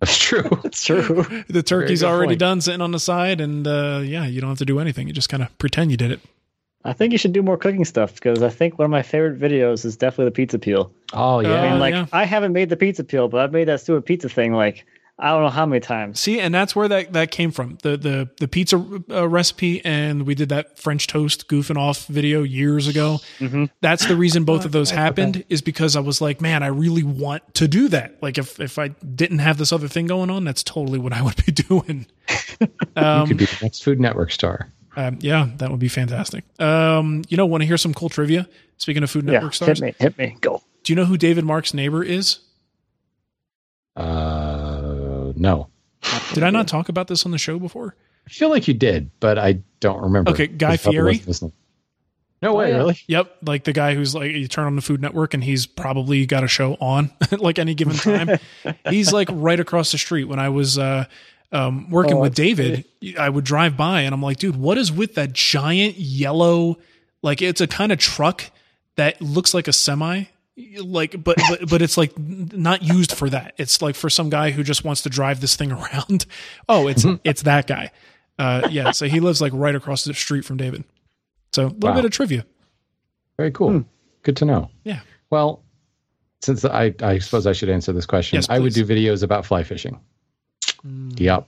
That's 0.00 0.16
true. 0.18 0.48
It's 0.64 0.84
true. 0.84 1.24
The 1.48 1.62
turkey's 1.62 2.02
already 2.02 2.30
point. 2.30 2.40
done 2.40 2.60
sitting 2.62 2.80
on 2.80 2.90
the 2.92 2.98
side 2.98 3.40
and 3.40 3.66
uh, 3.66 4.00
yeah, 4.02 4.24
you 4.26 4.40
don't 4.40 4.48
have 4.50 4.58
to 4.58 4.64
do 4.64 4.78
anything. 4.80 5.06
You 5.06 5.12
just 5.12 5.28
kind 5.28 5.42
of 5.42 5.56
pretend 5.58 5.90
you 5.90 5.96
did 5.96 6.10
it. 6.10 6.20
I 6.86 6.92
think 6.92 7.12
you 7.12 7.18
should 7.18 7.32
do 7.32 7.42
more 7.42 7.56
cooking 7.56 7.84
stuff 7.84 8.14
because 8.14 8.42
I 8.42 8.50
think 8.50 8.78
one 8.78 8.84
of 8.84 8.90
my 8.90 9.02
favorite 9.02 9.40
videos 9.40 9.84
is 9.86 9.96
definitely 9.96 10.26
the 10.26 10.30
pizza 10.32 10.58
peel. 10.58 10.92
Oh 11.12 11.40
yeah. 11.40 11.60
I 11.62 11.70
mean, 11.70 11.80
like 11.80 11.94
yeah. 11.94 12.06
I 12.12 12.24
haven't 12.24 12.52
made 12.52 12.68
the 12.68 12.76
pizza 12.76 13.02
peel, 13.04 13.28
but 13.28 13.40
I've 13.40 13.52
made 13.52 13.68
that 13.68 13.80
stupid 13.80 14.04
pizza 14.04 14.28
thing 14.28 14.52
like 14.52 14.84
I 15.16 15.30
don't 15.30 15.44
know 15.44 15.50
how 15.50 15.64
many 15.64 15.78
times. 15.78 16.18
See, 16.18 16.40
and 16.40 16.52
that's 16.52 16.74
where 16.74 16.88
that, 16.88 17.12
that 17.12 17.30
came 17.30 17.52
from. 17.52 17.78
The 17.82 17.96
the 17.96 18.30
the 18.40 18.48
pizza 18.48 18.84
uh, 19.10 19.28
recipe 19.28 19.80
and 19.84 20.26
we 20.26 20.34
did 20.34 20.48
that 20.48 20.76
French 20.76 21.06
toast 21.06 21.46
goofing 21.48 21.76
off 21.76 22.06
video 22.06 22.42
years 22.42 22.88
ago. 22.88 23.18
Mm-hmm. 23.38 23.66
That's 23.80 24.06
the 24.06 24.16
reason 24.16 24.42
both 24.44 24.64
of 24.64 24.72
those 24.72 24.90
happened 24.90 25.44
is 25.48 25.62
because 25.62 25.94
I 25.94 26.00
was 26.00 26.20
like, 26.20 26.40
man, 26.40 26.64
I 26.64 26.66
really 26.66 27.04
want 27.04 27.54
to 27.54 27.68
do 27.68 27.86
that. 27.90 28.20
Like 28.22 28.38
if 28.38 28.58
if 28.58 28.76
I 28.76 28.88
didn't 28.88 29.38
have 29.38 29.56
this 29.56 29.72
other 29.72 29.86
thing 29.86 30.06
going 30.06 30.30
on, 30.30 30.42
that's 30.42 30.64
totally 30.64 30.98
what 30.98 31.12
I 31.12 31.22
would 31.22 31.36
be 31.46 31.52
doing. 31.68 32.06
you 32.60 32.66
could 32.96 33.36
be 33.36 33.44
the 33.44 33.58
next 33.62 33.84
Food 33.84 34.00
Network 34.00 34.32
star. 34.32 34.72
Um, 34.96 35.18
yeah, 35.20 35.48
that 35.58 35.70
would 35.70 35.80
be 35.80 35.88
fantastic. 35.88 36.44
Um, 36.60 37.22
you 37.28 37.36
know, 37.36 37.46
want 37.46 37.62
to 37.62 37.66
hear 37.66 37.76
some 37.76 37.94
cool 37.94 38.08
trivia? 38.08 38.48
Speaking 38.78 39.02
of 39.04 39.10
Food 39.10 39.26
Yeah, 39.26 39.32
Network 39.34 39.54
stars, 39.54 39.80
hit 39.80 39.84
me, 39.84 39.94
hit 39.98 40.18
me, 40.18 40.36
go. 40.40 40.62
do 40.82 40.92
you 40.92 40.96
know 40.96 41.04
who 41.04 41.16
David 41.16 41.44
Mark's 41.44 41.72
neighbor 41.74 42.02
is? 42.02 42.38
Uh, 43.96 44.43
no. 45.36 45.68
Did 46.32 46.42
I 46.42 46.50
not 46.50 46.68
talk 46.68 46.88
about 46.88 47.08
this 47.08 47.24
on 47.24 47.32
the 47.32 47.38
show 47.38 47.58
before? 47.58 47.96
I 48.26 48.30
feel 48.30 48.48
like 48.50 48.68
you 48.68 48.74
did, 48.74 49.10
but 49.20 49.38
I 49.38 49.62
don't 49.80 50.02
remember. 50.02 50.30
Okay, 50.32 50.46
Guy 50.46 50.76
Fieri? 50.76 51.22
No 52.42 52.54
way, 52.54 52.70
yeah. 52.70 52.76
really? 52.76 52.98
Yep, 53.06 53.36
like 53.46 53.64
the 53.64 53.72
guy 53.72 53.94
who's 53.94 54.14
like 54.14 54.32
you 54.32 54.46
turn 54.48 54.66
on 54.66 54.76
the 54.76 54.82
Food 54.82 55.00
Network 55.00 55.32
and 55.32 55.42
he's 55.42 55.64
probably 55.64 56.26
got 56.26 56.44
a 56.44 56.48
show 56.48 56.74
on 56.74 57.10
like 57.30 57.58
any 57.58 57.74
given 57.74 57.96
time. 57.96 58.38
he's 58.90 59.12
like 59.14 59.28
right 59.32 59.58
across 59.58 59.92
the 59.92 59.98
street. 59.98 60.24
When 60.24 60.38
I 60.38 60.50
was 60.50 60.76
uh, 60.78 61.06
um, 61.52 61.88
working 61.88 62.14
Oh, 62.14 62.20
with 62.20 62.34
that's 62.34 62.36
David, 62.36 62.84
I 63.18 63.30
would 63.30 63.44
drive 63.44 63.78
by 63.78 64.02
and 64.02 64.14
I'm 64.14 64.20
like, 64.22 64.36
dude, 64.36 64.56
what 64.56 64.76
is 64.76 64.92
with 64.92 65.14
that 65.14 65.32
giant 65.32 65.96
yellow? 65.96 66.76
Like 67.22 67.40
it's 67.40 67.62
a 67.62 67.66
kind 67.66 67.92
of 67.92 67.98
truck 67.98 68.50
that 68.96 69.22
looks 69.22 69.54
like 69.54 69.66
a 69.66 69.72
semi. 69.72 70.24
Like, 70.56 71.22
but 71.22 71.36
but 71.48 71.68
but 71.68 71.82
it's 71.82 71.96
like 71.96 72.16
not 72.18 72.82
used 72.82 73.12
for 73.12 73.28
that. 73.30 73.54
It's 73.56 73.82
like 73.82 73.96
for 73.96 74.08
some 74.08 74.30
guy 74.30 74.52
who 74.52 74.62
just 74.62 74.84
wants 74.84 75.02
to 75.02 75.08
drive 75.08 75.40
this 75.40 75.56
thing 75.56 75.72
around. 75.80 76.26
Oh, 76.68 76.86
it's 76.86 77.04
mm-hmm. 77.04 77.16
it's 77.24 77.42
that 77.42 77.66
guy. 77.66 77.90
Uh, 78.38 78.68
yeah, 78.70 78.90
so 78.92 79.06
he 79.06 79.20
lives 79.20 79.40
like 79.40 79.52
right 79.54 79.74
across 79.74 80.04
the 80.04 80.14
street 80.14 80.44
from 80.44 80.56
David. 80.56 80.84
So 81.52 81.62
a 81.62 81.66
little 81.66 81.90
Wow. 81.90 81.94
bit 81.96 82.04
of 82.04 82.10
trivia. 82.10 82.44
Very 83.36 83.50
cool. 83.52 83.70
Hmm. 83.70 83.80
Good 84.22 84.36
to 84.38 84.44
know. 84.44 84.70
Yeah. 84.84 85.00
Well, 85.30 85.62
since 86.42 86.64
I, 86.64 86.94
I 87.00 87.18
suppose 87.18 87.46
I 87.46 87.52
should 87.52 87.68
answer 87.68 87.92
this 87.92 88.06
question, 88.06 88.36
Yes, 88.36 88.48
I 88.48 88.58
would 88.58 88.72
do 88.74 88.84
videos 88.84 89.22
about 89.22 89.44
fly 89.46 89.62
fishing. 89.62 89.98
Hmm. 90.82 91.10
Yep. 91.16 91.46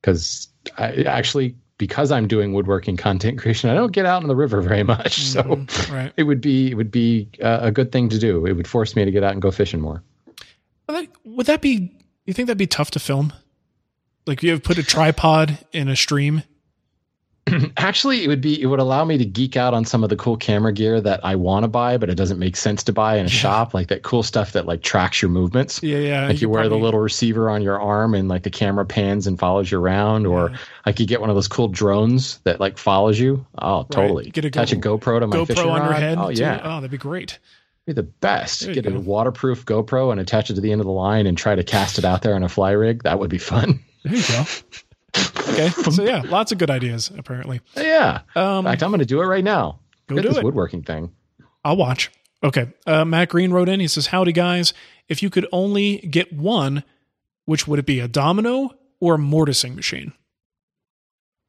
Because 0.00 0.48
I 0.78 1.02
actually, 1.02 1.54
because 1.78 2.10
I'm 2.10 2.26
doing 2.26 2.52
woodworking 2.52 2.96
content 2.96 3.38
creation, 3.38 3.68
I 3.70 3.74
don't 3.74 3.92
get 3.92 4.06
out 4.06 4.22
in 4.22 4.28
the 4.28 4.36
river 4.36 4.60
very 4.62 4.82
much. 4.82 5.22
So 5.32 5.42
Mhm, 5.42 5.92
right. 5.92 6.12
it 6.16 6.22
would 6.24 6.40
be 6.40 6.70
it 6.70 6.74
would 6.74 6.90
be 6.90 7.28
uh, 7.42 7.58
a 7.62 7.70
good 7.70 7.92
thing 7.92 8.08
to 8.10 8.18
do. 8.18 8.46
It 8.46 8.52
would 8.54 8.66
force 8.68 8.96
me 8.96 9.04
to 9.04 9.10
get 9.10 9.22
out 9.22 9.32
and 9.32 9.42
go 9.42 9.50
fishing 9.50 9.80
more. 9.80 10.02
Would 11.24 11.46
that 11.46 11.60
be? 11.60 11.92
You 12.24 12.32
think 12.32 12.46
that'd 12.46 12.58
be 12.58 12.66
tough 12.66 12.90
to 12.92 12.98
film? 12.98 13.32
Like 14.26 14.42
you 14.42 14.50
have 14.52 14.62
put 14.62 14.78
a 14.78 14.82
tripod 14.82 15.58
in 15.72 15.88
a 15.88 15.96
stream. 15.96 16.42
Actually, 17.76 18.24
it 18.24 18.28
would 18.28 18.40
be 18.40 18.60
it 18.60 18.66
would 18.66 18.80
allow 18.80 19.04
me 19.04 19.16
to 19.18 19.24
geek 19.24 19.56
out 19.56 19.72
on 19.72 19.84
some 19.84 20.02
of 20.02 20.10
the 20.10 20.16
cool 20.16 20.36
camera 20.36 20.72
gear 20.72 21.00
that 21.00 21.24
I 21.24 21.36
want 21.36 21.62
to 21.62 21.68
buy, 21.68 21.96
but 21.96 22.10
it 22.10 22.16
doesn't 22.16 22.38
make 22.40 22.56
sense 22.56 22.82
to 22.84 22.92
buy 22.92 23.16
in 23.18 23.26
a 23.26 23.28
shop. 23.28 23.72
Like 23.72 23.86
that 23.88 24.02
cool 24.02 24.24
stuff 24.24 24.52
that 24.52 24.66
like 24.66 24.82
tracks 24.82 25.22
your 25.22 25.30
movements. 25.30 25.80
Yeah, 25.82 25.98
yeah. 25.98 26.26
like 26.26 26.40
you, 26.40 26.48
wear 26.48 26.62
probably- 26.62 26.78
the 26.78 26.84
little 26.84 26.98
receiver 27.00 27.48
on 27.48 27.62
your 27.62 27.80
arm 27.80 28.14
and 28.14 28.28
like 28.28 28.42
the 28.42 28.50
camera 28.50 28.84
pans 28.84 29.26
and 29.28 29.38
follows 29.38 29.70
you 29.70 29.78
around 29.78 30.26
or 30.26 30.52
like 30.86 30.98
you 30.98 31.06
get 31.06 31.20
one 31.20 31.30
of 31.30 31.36
those 31.36 31.46
cool 31.48 31.68
drones 31.68 32.38
that 32.38 32.58
like 32.58 32.78
follows 32.78 33.18
you 33.20 33.46
oh 33.58 33.84
totally 33.90 34.28
Get 34.30 34.44
a 34.44 34.48
attach 34.48 34.72
a 34.72 34.76
gopro 34.76 35.20
to 35.20 35.26
my 35.28 35.36
GoPro 35.36 35.46
fishing 35.46 35.68
on 35.68 35.82
your 35.82 35.90
rod. 35.90 36.00
head. 36.02 36.18
oh 36.18 36.32
too. 36.32 36.40
yeah 36.40 36.60
Oh, 36.64 36.76
that'd 36.76 36.90
be 36.90 36.98
great. 36.98 37.38
be 37.86 37.92
the 37.92 38.02
best 38.02 38.60
There 38.62 38.70
you 38.70 38.74
get 38.74 38.86
a 38.86 38.90
go. 38.94 38.98
waterproof 39.00 39.64
gopro 39.66 40.10
and 40.10 40.20
attach 40.20 40.50
it 40.50 40.54
to 40.54 40.60
the 40.60 40.72
end 40.72 40.80
of 40.80 40.86
the 40.86 40.92
line 40.92 41.26
and 41.28 41.38
try 41.38 41.54
to 41.54 41.62
cast 41.62 41.98
it 41.98 42.04
out 42.04 42.22
there 42.22 42.34
on 42.34 42.42
a 42.42 42.48
fly 42.48 42.72
rig 42.72 43.04
that 43.04 43.20
would 43.20 43.30
be 43.30 43.38
fun 43.38 43.84
There 44.02 44.16
you 44.16 44.22
go. 44.26 44.44
okay. 45.48 45.68
So 45.90 46.02
yeah, 46.04 46.22
lots 46.26 46.52
of 46.52 46.58
good 46.58 46.70
ideas 46.70 47.10
apparently. 47.16 47.60
yeah 47.76 48.20
Um, 48.34 48.58
in 48.66 48.72
fact 48.72 48.82
i'm 48.82 48.90
going 48.90 49.00
to 49.00 49.06
do 49.06 49.20
it 49.22 49.26
right 49.26 49.44
now 49.44 49.80
Go 50.08 50.14
Get 50.16 50.22
do 50.22 50.28
this 50.28 50.38
it. 50.38 50.44
woodworking 50.44 50.82
thing 50.82 51.10
I'll 51.64 51.76
watch. 51.76 52.12
Okay. 52.44 52.68
Uh, 52.86 53.04
Matt 53.04 53.28
Green 53.30 53.50
wrote 53.50 53.68
in. 53.68 53.80
He 53.80 53.88
says, 53.88 54.06
"Howdy 54.06 54.30
guys. 54.30 54.72
If 55.08 55.20
you 55.20 55.30
could 55.30 55.46
only 55.50 55.96
get 55.98 56.32
one, 56.32 56.84
which 57.44 57.66
would 57.66 57.80
it 57.80 57.86
be? 57.86 57.98
A 57.98 58.06
domino 58.06 58.70
or 59.00 59.14
a 59.14 59.18
mortising 59.18 59.74
machine?" 59.74 60.12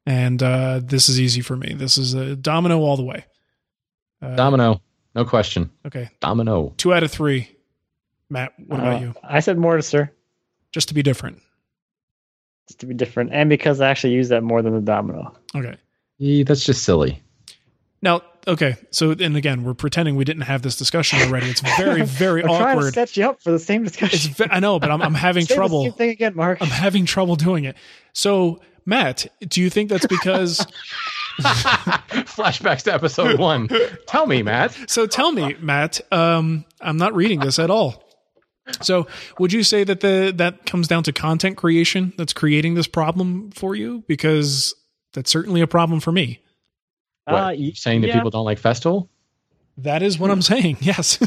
And 0.06 0.42
uh, 0.42 0.80
this 0.82 1.08
is 1.08 1.20
easy 1.20 1.40
for 1.40 1.56
me. 1.56 1.74
This 1.74 1.98
is 1.98 2.14
a 2.14 2.34
domino 2.34 2.80
all 2.80 2.96
the 2.96 3.04
way. 3.04 3.26
Uh, 4.20 4.34
domino 4.34 4.80
no 5.14 5.24
question 5.24 5.70
Okay. 5.86 6.10
domino 6.20 6.74
Two 6.78 6.92
out 6.92 7.04
of 7.04 7.12
three. 7.12 7.48
Matt, 8.28 8.52
what 8.66 8.80
about 8.80 8.96
Uh, 8.96 9.00
you? 9.06 9.14
I 9.22 9.38
said 9.40 9.56
mortiser 9.56 10.10
Just 10.72 10.88
to 10.88 10.94
be 10.94 11.02
different. 11.04 11.40
Just 12.68 12.80
to 12.80 12.86
be 12.86 12.94
different, 12.94 13.30
and 13.32 13.48
because 13.50 13.80
I 13.80 13.90
actually 13.90 14.12
use 14.14 14.28
that 14.28 14.42
more 14.44 14.62
than 14.62 14.74
the 14.74 14.80
domino. 14.80 15.34
Okay. 15.56 15.74
Eh, 16.22 16.44
that's 16.44 16.64
just 16.64 16.84
silly 16.84 17.22
Now, 18.02 18.22
okay. 18.46 18.76
So, 18.90 19.10
and 19.12 19.36
again, 19.36 19.64
we're 19.64 19.74
pretending 19.74 20.14
we 20.16 20.24
didn't 20.24 20.42
have 20.42 20.62
this 20.62 20.76
discussion 20.76 21.20
already. 21.22 21.46
It's 21.48 21.60
very, 21.78 22.02
very 22.04 22.42
I'm 22.42 22.48
trying 22.48 22.60
to 22.60 22.70
awkward. 22.78 22.94
set 22.94 23.16
you 23.16 23.28
up 23.28 23.40
for 23.42 23.50
the 23.50 23.58
same 23.58 23.84
discussion. 23.84 24.14
It's 24.16 24.26
ve- 24.38 24.46
I 24.50 24.60
know, 24.60 24.78
but 24.78 24.90
I'm, 24.90 25.00
I'm 25.02 25.14
having 25.14 25.44
Say 25.44 25.54
the 25.54 25.58
trouble. 25.58 25.82
same 25.84 25.92
thing 25.92 26.10
again, 26.10 26.34
Mark. 26.36 26.58
I'm 26.60 26.68
having 26.68 27.06
trouble 27.06 27.36
doing 27.36 27.64
it. 27.64 27.76
So, 28.12 28.60
Matt, 28.86 29.26
do 29.40 29.60
you 29.60 29.70
think 29.70 29.90
that's 29.90 30.06
because? 30.06 30.66
flashbacks 31.38 32.82
to 32.82 32.92
episode 32.92 33.38
one 33.38 33.68
tell 34.08 34.26
me 34.26 34.42
matt 34.42 34.76
so 34.88 35.06
tell 35.06 35.30
me, 35.30 35.54
Matt. 35.60 36.00
Um, 36.12 36.64
I'm 36.80 36.96
not 36.96 37.14
reading 37.14 37.38
this 37.38 37.60
at 37.60 37.70
all. 37.70 38.07
So, 38.82 39.06
would 39.38 39.52
you 39.52 39.62
say 39.62 39.84
that 39.84 40.00
the 40.00 40.32
that 40.36 40.66
comes 40.66 40.88
down 40.88 41.02
to 41.04 41.12
content 41.12 41.56
creation 41.56 42.12
that's 42.16 42.32
creating 42.32 42.74
this 42.74 42.86
problem 42.86 43.50
for 43.52 43.74
you? 43.74 44.04
Because 44.06 44.74
that's 45.12 45.30
certainly 45.30 45.60
a 45.60 45.66
problem 45.66 46.00
for 46.00 46.12
me. 46.12 46.40
what, 47.24 47.34
Uh, 47.44 47.48
you 47.50 47.74
saying 47.74 48.02
that 48.02 48.08
yeah. 48.08 48.14
people 48.14 48.30
don't 48.30 48.44
like 48.44 48.60
Festool 48.60 49.08
That 49.78 50.02
is 50.02 50.18
what 50.18 50.30
I'm 50.30 50.42
saying. 50.42 50.76
Yes. 50.82 51.18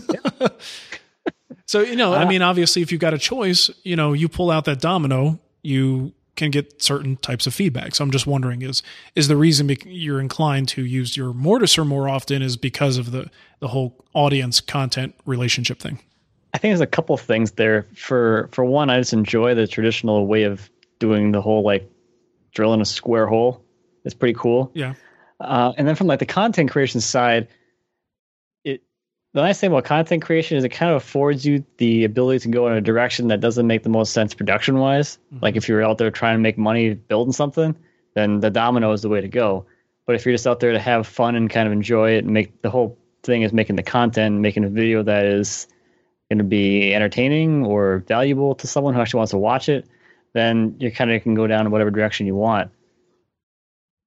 so, 1.65 1.81
you 1.81 1.95
know, 1.95 2.13
I 2.13 2.23
Uh, 2.23 2.27
mean, 2.29 2.41
obviously, 2.41 2.81
if 2.81 2.91
you've 2.91 3.01
got 3.01 3.13
a 3.13 3.17
choice, 3.17 3.69
you 3.83 3.95
know, 3.95 4.13
you 4.13 4.27
pull 4.29 4.51
out 4.51 4.65
that 4.65 4.79
domino, 4.81 5.39
you 5.63 6.13
can 6.35 6.49
get 6.51 6.81
certain 6.81 7.17
types 7.17 7.45
of 7.47 7.53
feedback. 7.53 7.93
So 7.95 8.03
I'm 8.03 8.11
just 8.11 8.25
wondering 8.25 8.61
is 8.61 8.81
is 9.15 9.27
the 9.27 9.35
reason 9.35 9.69
you're 9.85 10.19
inclined 10.19 10.67
to 10.69 10.83
use 10.85 11.17
your 11.17 11.33
mortiser 11.33 11.85
more 11.85 12.07
often 12.09 12.41
is 12.41 12.57
because 12.57 12.97
of 12.97 13.11
the 13.11 13.29
the 13.59 13.67
whole 13.69 14.03
audience 14.13 14.59
content 14.61 15.13
relationship 15.25 15.79
thing? 15.79 15.99
I 16.53 16.57
think 16.57 16.71
there's 16.71 16.81
a 16.81 16.87
couple 16.87 17.15
things 17.17 17.51
there. 17.51 17.83
For 17.95 18.49
for 18.51 18.65
one, 18.65 18.89
I 18.89 18.99
just 18.99 19.13
enjoy 19.13 19.55
the 19.55 19.67
traditional 19.67 20.27
way 20.27 20.43
of 20.43 20.69
doing 20.99 21.31
the 21.31 21.41
whole 21.41 21.63
like 21.63 21.89
drilling 22.53 22.81
a 22.81 22.85
square 22.85 23.27
hole. 23.27 23.63
It's 24.03 24.15
pretty 24.15 24.35
cool. 24.37 24.71
Yeah. 24.73 24.93
Uh, 25.39 25.73
and 25.77 25.87
then 25.87 25.95
from 25.95 26.07
like 26.07 26.19
the 26.19 26.25
content 26.25 26.71
creation 26.71 27.01
side, 27.01 27.47
it 28.63 28.83
the 29.33 29.41
nice 29.41 29.59
thing 29.59 29.71
about 29.71 29.85
content 29.85 30.23
creation 30.23 30.57
is 30.57 30.63
it 30.63 30.69
kind 30.69 30.91
of 30.91 30.97
affords 30.97 31.45
you 31.45 31.63
the 31.77 32.03
ability 32.03 32.39
to 32.39 32.49
go 32.49 32.67
in 32.67 32.73
a 32.73 32.81
direction 32.81 33.29
that 33.29 33.39
doesn't 33.39 33.65
make 33.65 33.83
the 33.83 33.89
most 33.89 34.13
sense 34.13 34.33
production 34.33 34.77
wise. 34.77 35.17
Like 35.41 35.55
if 35.55 35.67
you're 35.67 35.83
out 35.83 35.97
there 35.97 36.11
trying 36.11 36.35
to 36.35 36.41
make 36.41 36.57
money 36.57 36.93
building 36.93 37.33
something, 37.33 37.75
then 38.13 38.39
the 38.41 38.49
domino 38.49 38.91
is 38.91 39.01
the 39.01 39.09
way 39.09 39.21
to 39.21 39.29
go. 39.29 39.65
But 40.05 40.15
if 40.15 40.25
you're 40.25 40.33
just 40.33 40.47
out 40.47 40.59
there 40.59 40.73
to 40.73 40.79
have 40.79 41.07
fun 41.07 41.35
and 41.35 41.49
kind 41.49 41.67
of 41.67 41.71
enjoy 41.71 42.11
it 42.11 42.25
and 42.25 42.33
make 42.33 42.61
the 42.61 42.69
whole 42.69 42.97
thing 43.23 43.43
is 43.43 43.53
making 43.53 43.77
the 43.77 43.83
content, 43.83 44.39
making 44.39 44.63
a 44.63 44.69
video 44.69 45.03
that 45.03 45.25
is 45.25 45.67
going 46.31 46.37
to 46.37 46.45
be 46.45 46.95
entertaining 46.95 47.65
or 47.65 48.05
valuable 48.07 48.55
to 48.55 48.65
someone 48.65 48.93
who 48.93 49.01
actually 49.01 49.17
wants 49.17 49.31
to 49.31 49.37
watch 49.37 49.67
it, 49.67 49.85
then 50.31 50.77
you 50.79 50.89
kind 50.89 51.11
of 51.11 51.21
can 51.23 51.35
go 51.35 51.45
down 51.45 51.65
in 51.65 51.73
whatever 51.73 51.91
direction 51.91 52.25
you 52.25 52.35
want. 52.35 52.71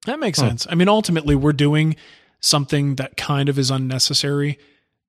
That 0.06 0.18
makes 0.18 0.38
sense. 0.38 0.66
I 0.70 0.74
mean, 0.74 0.88
ultimately, 0.88 1.34
we're 1.34 1.52
doing 1.52 1.96
something 2.40 2.94
that 2.94 3.18
kind 3.18 3.50
of 3.50 3.58
is 3.58 3.70
unnecessary 3.70 4.58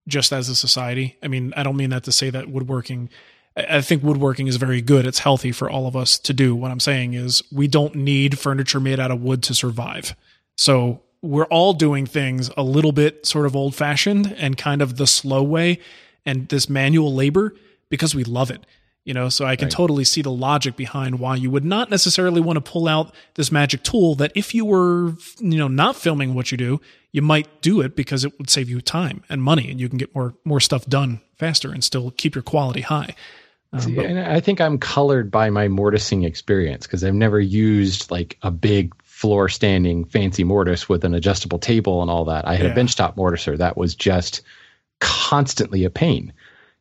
just 0.10 0.34
as 0.34 0.50
a 0.50 0.56
society. 0.56 1.16
I 1.24 1.30
mean, 1.30 1.54
I 1.56 1.64
don't 1.64 1.78
mean 1.78 1.92
that 1.92 2.04
to 2.04 2.12
say 2.12 2.30
that 2.32 2.50
woodworking, 2.50 3.10
I 3.56 3.78
I 3.78 3.82
think 3.82 4.04
woodworking 4.04 4.48
is 4.48 4.58
very 4.58 4.82
good. 4.82 5.08
It's 5.08 5.20
healthy 5.20 5.54
for 5.54 5.70
all 5.70 5.88
of 5.88 5.96
us 5.96 6.20
to 6.20 6.34
do. 6.34 6.54
What 6.54 6.72
I'm 6.72 6.82
saying 6.82 7.14
is, 7.14 7.44
we 7.50 7.70
don't 7.70 7.96
need 7.96 8.38
furniture 8.38 8.82
made 8.82 9.00
out 9.00 9.12
of 9.12 9.22
wood 9.22 9.42
to 9.44 9.54
survive. 9.54 10.18
So 10.58 11.02
we're 11.22 11.46
all 11.46 11.74
doing 11.74 12.06
things 12.06 12.52
a 12.58 12.64
little 12.64 12.92
bit 12.92 13.26
sort 13.26 13.46
of 13.46 13.56
old 13.56 13.74
fashioned 13.74 14.36
and 14.38 14.58
kind 14.58 14.82
of 14.82 14.98
the 14.98 15.08
slow 15.08 15.44
way 15.44 15.80
and 16.26 16.48
this 16.50 16.70
manual 16.70 17.14
labor 17.14 17.54
because 17.90 18.16
we 18.16 18.24
love 18.24 18.50
it. 18.52 18.66
You 19.04 19.14
know, 19.14 19.30
so 19.30 19.46
I 19.46 19.56
can 19.56 19.68
Right. 19.68 19.72
totally 19.72 20.04
see 20.04 20.24
the 20.24 20.32
logic 20.32 20.76
behind 20.76 21.20
why 21.20 21.36
you 21.36 21.52
would 21.52 21.64
not 21.64 21.92
necessarily 21.92 22.42
want 22.42 22.58
to 22.58 22.62
pull 22.72 22.88
out 22.88 23.14
this 23.36 23.52
magic 23.52 23.84
tool 23.84 24.16
that 24.16 24.32
if 24.34 24.56
you 24.56 24.66
were, 24.66 25.10
you 25.40 25.60
know, 25.60 25.68
not 25.68 25.96
filming 25.96 26.34
what 26.34 26.52
you 26.52 26.58
do, 26.58 26.82
you 27.12 27.22
might 27.22 27.62
do 27.62 27.82
it 27.82 27.96
because 27.96 28.26
it 28.26 28.36
would 28.40 28.50
save 28.50 28.68
you 28.68 28.82
time 28.82 29.24
and 29.30 29.44
money 29.44 29.70
and 29.70 29.80
you 29.80 29.88
can 29.90 30.00
get 30.00 30.16
more 30.16 30.34
more 30.44 30.60
stuff 30.60 30.88
done 30.88 31.22
faster 31.38 31.72
and 31.72 31.84
still 31.84 32.10
keep 32.18 32.34
your 32.34 32.42
quality 32.42 32.82
high. 32.82 33.14
Um, 33.74 33.80
See, 33.82 33.94
but- 33.94 34.06
and 34.08 34.18
I 34.18 34.40
think 34.40 34.60
I'm 34.60 34.80
colored 34.80 35.30
by 35.30 35.52
my 35.52 35.68
mortising 35.68 36.24
experience 36.24 36.88
because 36.88 37.04
I've 37.04 37.14
never 37.14 37.40
used 37.40 38.10
like 38.10 38.40
a 38.42 38.50
big 38.50 38.92
floor 39.04 39.50
standing 39.50 40.06
fancy 40.06 40.44
mortise 40.44 40.90
with 40.90 41.04
an 41.06 41.14
adjustable 41.14 41.60
table 41.60 42.02
and 42.02 42.10
all 42.10 42.26
that. 42.26 42.48
I 42.48 42.56
had 42.56 42.66
Yeah. 42.66 42.72
a 42.72 42.76
benchtop 42.76 43.16
mortiser 43.18 43.56
that 43.60 43.78
was 43.78 43.94
just 43.94 44.42
constantly 45.00 45.84
a 45.84 45.90
pain. 45.90 46.34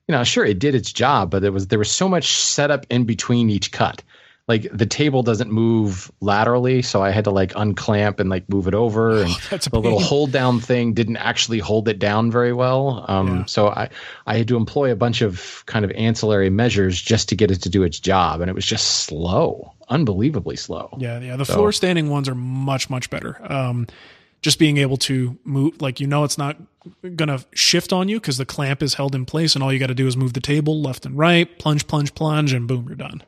You 0.09 0.13
know, 0.13 0.25
sure 0.25 0.45
it 0.45 0.59
did 0.59 0.75
its 0.75 0.93
job, 0.93 1.31
but 1.31 1.41
there 1.43 1.53
was 1.53 1.69
there 1.69 1.79
was 1.79 1.91
so 1.91 2.09
much 2.09 2.29
setup 2.29 2.87
in 2.91 3.05
between 3.05 3.49
each 3.51 3.73
cut. 3.73 4.03
Like 4.47 4.69
the 4.71 4.85
table 4.85 5.23
doesn't 5.23 5.51
move 5.51 6.11
laterally, 6.21 6.83
so 6.83 7.03
I 7.03 7.11
had 7.11 7.25
to 7.25 7.31
like 7.31 7.55
unclamp 7.57 8.21
and 8.21 8.29
like 8.29 8.47
move 8.51 8.69
it 8.69 8.75
over, 8.75 9.23
and 9.23 9.31
that's 9.51 9.67
a 9.67 9.71
the 9.71 9.81
little 9.81 9.99
hold 9.99 10.33
down 10.33 10.61
thing 10.61 10.93
didn't 10.93 11.17
actually 11.17 11.59
hold 11.61 11.89
it 11.89 11.99
down 11.99 12.31
very 12.31 12.53
well. 12.53 13.07
Um, 13.09 13.29
Yeah. 13.39 13.45
So 13.47 13.69
I 13.69 13.89
I 14.27 14.37
had 14.37 14.49
to 14.49 14.57
employ 14.59 14.93
a 14.93 14.97
bunch 14.97 15.23
of 15.23 15.63
kind 15.65 15.83
of 15.87 15.91
ancillary 15.93 16.51
measures 16.51 17.01
just 17.01 17.31
to 17.31 17.35
get 17.37 17.51
it 17.51 17.63
to 17.63 17.71
do 17.71 17.83
its 17.83 17.99
job, 17.99 18.43
and 18.43 18.51
it 18.51 18.55
was 18.55 18.67
just 18.67 19.07
slow, 19.07 19.73
unbelievably 19.89 20.57
slow. 20.57 20.91
Yeah, 20.99 21.21
yeah. 21.21 21.37
The 21.37 21.47
So- 21.47 21.55
floor 21.55 21.73
standing 21.73 22.11
ones 22.11 22.29
are 22.29 22.35
much, 22.35 22.91
much 22.91 23.09
better. 23.09 23.39
Um, 23.51 23.87
just 24.43 24.59
being 24.59 24.77
able 24.77 24.99
to 24.99 25.39
move, 25.45 25.81
like 25.81 26.01
you 26.01 26.07
know, 26.07 26.23
it's 26.25 26.37
not 26.37 26.59
gonna 27.17 27.41
shift 27.55 27.93
on 27.93 28.09
you 28.09 28.21
because 28.21 28.37
the 28.39 28.47
clamp 28.47 28.83
is 28.83 28.95
held 28.95 29.15
in 29.15 29.25
place, 29.25 29.55
and 29.55 29.63
all 29.63 29.73
you 29.73 29.79
got 29.79 29.87
to 29.89 29.95
do 29.95 30.07
is 30.07 30.17
move 30.17 30.33
the 30.33 30.41
table 30.41 30.81
left 30.83 31.07
and 31.07 31.17
right, 31.17 31.59
plunge, 31.59 31.87
plunge, 31.87 32.15
plunge, 32.15 32.53
and 32.53 32.67
boom, 32.69 32.87
you're 32.89 32.97
done. 32.97 33.23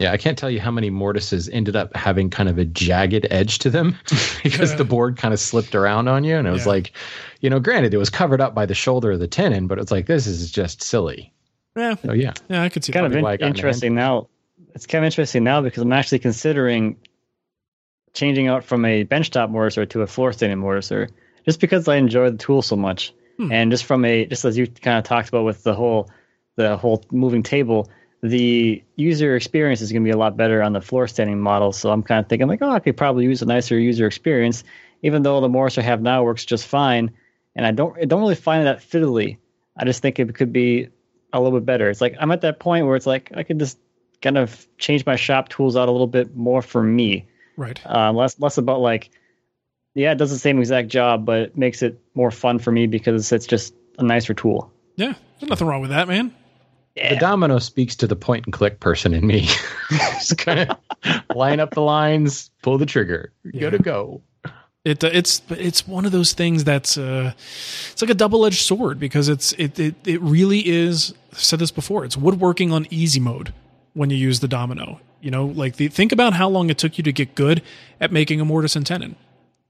Yeah, 0.00 0.10
I 0.10 0.16
can't 0.16 0.36
tell 0.36 0.50
you 0.50 0.60
how 0.60 0.72
many 0.72 0.90
mortises 0.90 1.48
ended 1.48 1.76
up 1.76 1.94
having 1.96 2.28
kind 2.28 2.48
of 2.48 2.58
a 2.58 2.64
jagged 2.64 3.28
edge 3.30 3.60
to 3.60 3.70
them 3.70 3.96
because 4.42 4.74
the 4.74 4.84
board 4.84 5.16
kind 5.16 5.32
of 5.32 5.38
slipped 5.38 5.74
around 5.76 6.08
on 6.08 6.24
you. 6.24 6.34
And 6.36 6.48
it 6.48 6.50
was 6.50 6.62
Yeah. 6.66 6.72
like, 6.72 6.92
you 7.40 7.48
know, 7.48 7.60
granted, 7.60 7.94
it 7.94 7.98
was 7.98 8.10
covered 8.10 8.40
up 8.40 8.56
by 8.56 8.66
the 8.66 8.74
shoulder 8.74 9.12
of 9.12 9.20
the 9.20 9.28
tenon, 9.28 9.68
but 9.68 9.78
it's 9.78 9.92
like, 9.92 10.06
this 10.06 10.26
is 10.26 10.50
just 10.50 10.82
silly. 10.82 11.32
Yeah, 11.76 11.94
So, 12.04 12.12
yeah. 12.12 12.32
yeah, 12.48 12.62
I 12.62 12.70
could 12.70 12.82
see 12.84 12.92
kind 12.92 13.06
of 13.14 13.22
why 13.22 13.32
I 13.32 13.34
in- 13.34 13.42
interesting 13.42 13.94
now. 13.94 14.28
It's 14.74 14.86
kind 14.86 15.04
of 15.04 15.06
interesting 15.06 15.44
now 15.44 15.60
because 15.60 15.82
I'm 15.82 15.92
actually 15.92 16.18
considering 16.18 16.96
changing 18.14 18.48
out 18.48 18.64
from 18.64 18.84
a 18.84 19.04
benchtop 19.04 19.50
mortiser 19.50 19.88
to 19.90 20.02
a 20.02 20.06
floor 20.08 20.32
standing 20.32 20.58
mortiser, 20.58 21.08
just 21.44 21.60
because 21.60 21.88
I 21.88 21.96
enjoy 21.96 22.30
the 22.30 22.38
tool 22.38 22.62
so 22.62 22.76
much, 22.76 23.12
Hmm. 23.36 23.50
and 23.50 23.70
just 23.70 23.84
from 23.84 24.04
a 24.04 24.26
just 24.26 24.44
as 24.44 24.56
you 24.56 24.66
kind 24.66 24.98
of 24.98 25.04
talked 25.04 25.28
about 25.28 25.44
with 25.44 25.62
the 25.64 25.74
whole 25.74 26.08
the 26.56 26.76
whole 26.76 27.04
moving 27.10 27.42
table, 27.42 27.90
the 28.22 28.82
user 28.96 29.34
experience 29.34 29.80
is 29.80 29.90
going 29.90 30.02
to 30.02 30.08
be 30.08 30.12
a 30.12 30.16
lot 30.16 30.36
better 30.36 30.62
on 30.62 30.72
the 30.72 30.80
floor 30.80 31.08
standing 31.08 31.40
model. 31.40 31.72
So 31.72 31.90
I'm 31.90 32.02
kind 32.04 32.20
of 32.24 32.28
thinking 32.28 32.46
like, 32.46 32.62
oh, 32.62 32.70
I 32.70 32.78
could 32.78 32.96
probably 32.96 33.24
use 33.24 33.42
a 33.42 33.46
nicer 33.46 33.76
user 33.78 34.06
experience, 34.06 34.62
even 35.02 35.22
though 35.22 35.40
the 35.40 35.48
mortiser 35.48 35.78
I 35.78 35.82
have 35.82 36.00
now 36.00 36.22
works 36.22 36.44
just 36.44 36.66
fine, 36.68 37.10
and 37.56 37.66
I 37.66 37.72
don't 37.72 37.96
I 38.00 38.04
don't 38.04 38.20
really 38.20 38.36
find 38.36 38.62
it 38.62 38.64
that 38.66 38.80
fiddly. 38.88 39.38
I 39.76 39.84
just 39.84 40.00
think 40.00 40.20
it 40.20 40.32
could 40.34 40.52
be 40.52 40.88
a 41.32 41.40
little 41.40 41.58
bit 41.58 41.66
better. 41.66 41.90
It's 41.90 42.00
like 42.00 42.14
I'm 42.20 42.30
at 42.30 42.42
that 42.42 42.60
point 42.60 42.86
where 42.86 42.94
it's 42.94 43.06
like 43.06 43.32
I 43.34 43.42
could 43.42 43.58
just 43.58 43.76
kind 44.22 44.38
of 44.38 44.66
change 44.78 45.04
my 45.04 45.16
shop 45.16 45.48
tools 45.48 45.76
out 45.76 45.88
a 45.88 45.92
little 45.92 46.06
bit 46.06 46.36
more 46.36 46.62
for 46.62 46.80
me. 46.82 47.26
Right. 47.56 47.80
Uh, 47.84 48.12
less 48.12 48.38
less 48.38 48.58
about 48.58 48.80
like, 48.80 49.10
yeah, 49.94 50.12
it 50.12 50.18
does 50.18 50.30
the 50.30 50.38
same 50.38 50.58
exact 50.58 50.88
job, 50.88 51.24
but 51.24 51.40
it 51.40 51.56
makes 51.56 51.82
it 51.82 52.00
more 52.14 52.30
fun 52.30 52.58
for 52.58 52.72
me 52.72 52.86
because 52.86 53.30
it's 53.32 53.46
just 53.46 53.74
a 53.98 54.02
nicer 54.02 54.34
tool. 54.34 54.72
Yeah, 54.96 55.14
there's 55.38 55.50
nothing 55.50 55.66
wrong 55.66 55.80
with 55.80 55.90
that, 55.90 56.08
man. 56.08 56.34
The 56.96 57.16
domino 57.16 57.58
speaks 57.58 57.96
to 57.96 58.06
the 58.06 58.14
point 58.14 58.46
and 58.46 58.52
click 58.52 58.78
person 58.78 59.14
in 59.14 59.26
me. 59.26 59.48
Just 59.90 60.38
kind 60.38 60.70
of 60.70 60.76
line 61.34 61.58
up 61.58 61.72
the 61.74 61.80
lines, 61.80 62.52
pull 62.62 62.78
the 62.78 62.86
trigger, 62.86 63.32
go 63.58 63.68
to 63.68 63.78
go. 63.78 64.22
It 64.84 65.02
uh, 65.02 65.10
it's 65.12 65.42
it's 65.48 65.88
one 65.88 66.04
of 66.04 66.12
those 66.12 66.34
things 66.34 66.62
that's 66.62 66.96
uh, 66.96 67.32
it's 67.36 68.00
like 68.00 68.10
a 68.10 68.14
double 68.14 68.46
edged 68.46 68.60
sword 68.60 69.00
because 69.00 69.28
it's 69.28 69.52
it, 69.54 69.78
it 69.80 69.94
it 70.04 70.20
really 70.20 70.60
is. 70.60 71.14
I've 71.32 71.40
said 71.40 71.58
this 71.58 71.70
before. 71.70 72.04
It's 72.04 72.16
woodworking 72.16 72.70
on 72.70 72.86
easy 72.90 73.18
mode 73.18 73.52
when 73.94 74.10
you 74.10 74.16
use 74.16 74.40
the 74.40 74.48
domino. 74.48 75.00
You 75.20 75.30
know, 75.30 75.46
like 75.46 75.76
the, 75.76 75.88
think 75.88 76.12
about 76.12 76.34
how 76.34 76.50
long 76.50 76.68
it 76.68 76.76
took 76.76 76.98
you 76.98 77.04
to 77.04 77.12
get 77.12 77.34
good 77.34 77.62
at 77.98 78.12
making 78.12 78.40
a 78.40 78.44
mortise 78.44 78.76
and 78.76 78.86
tenon, 78.86 79.16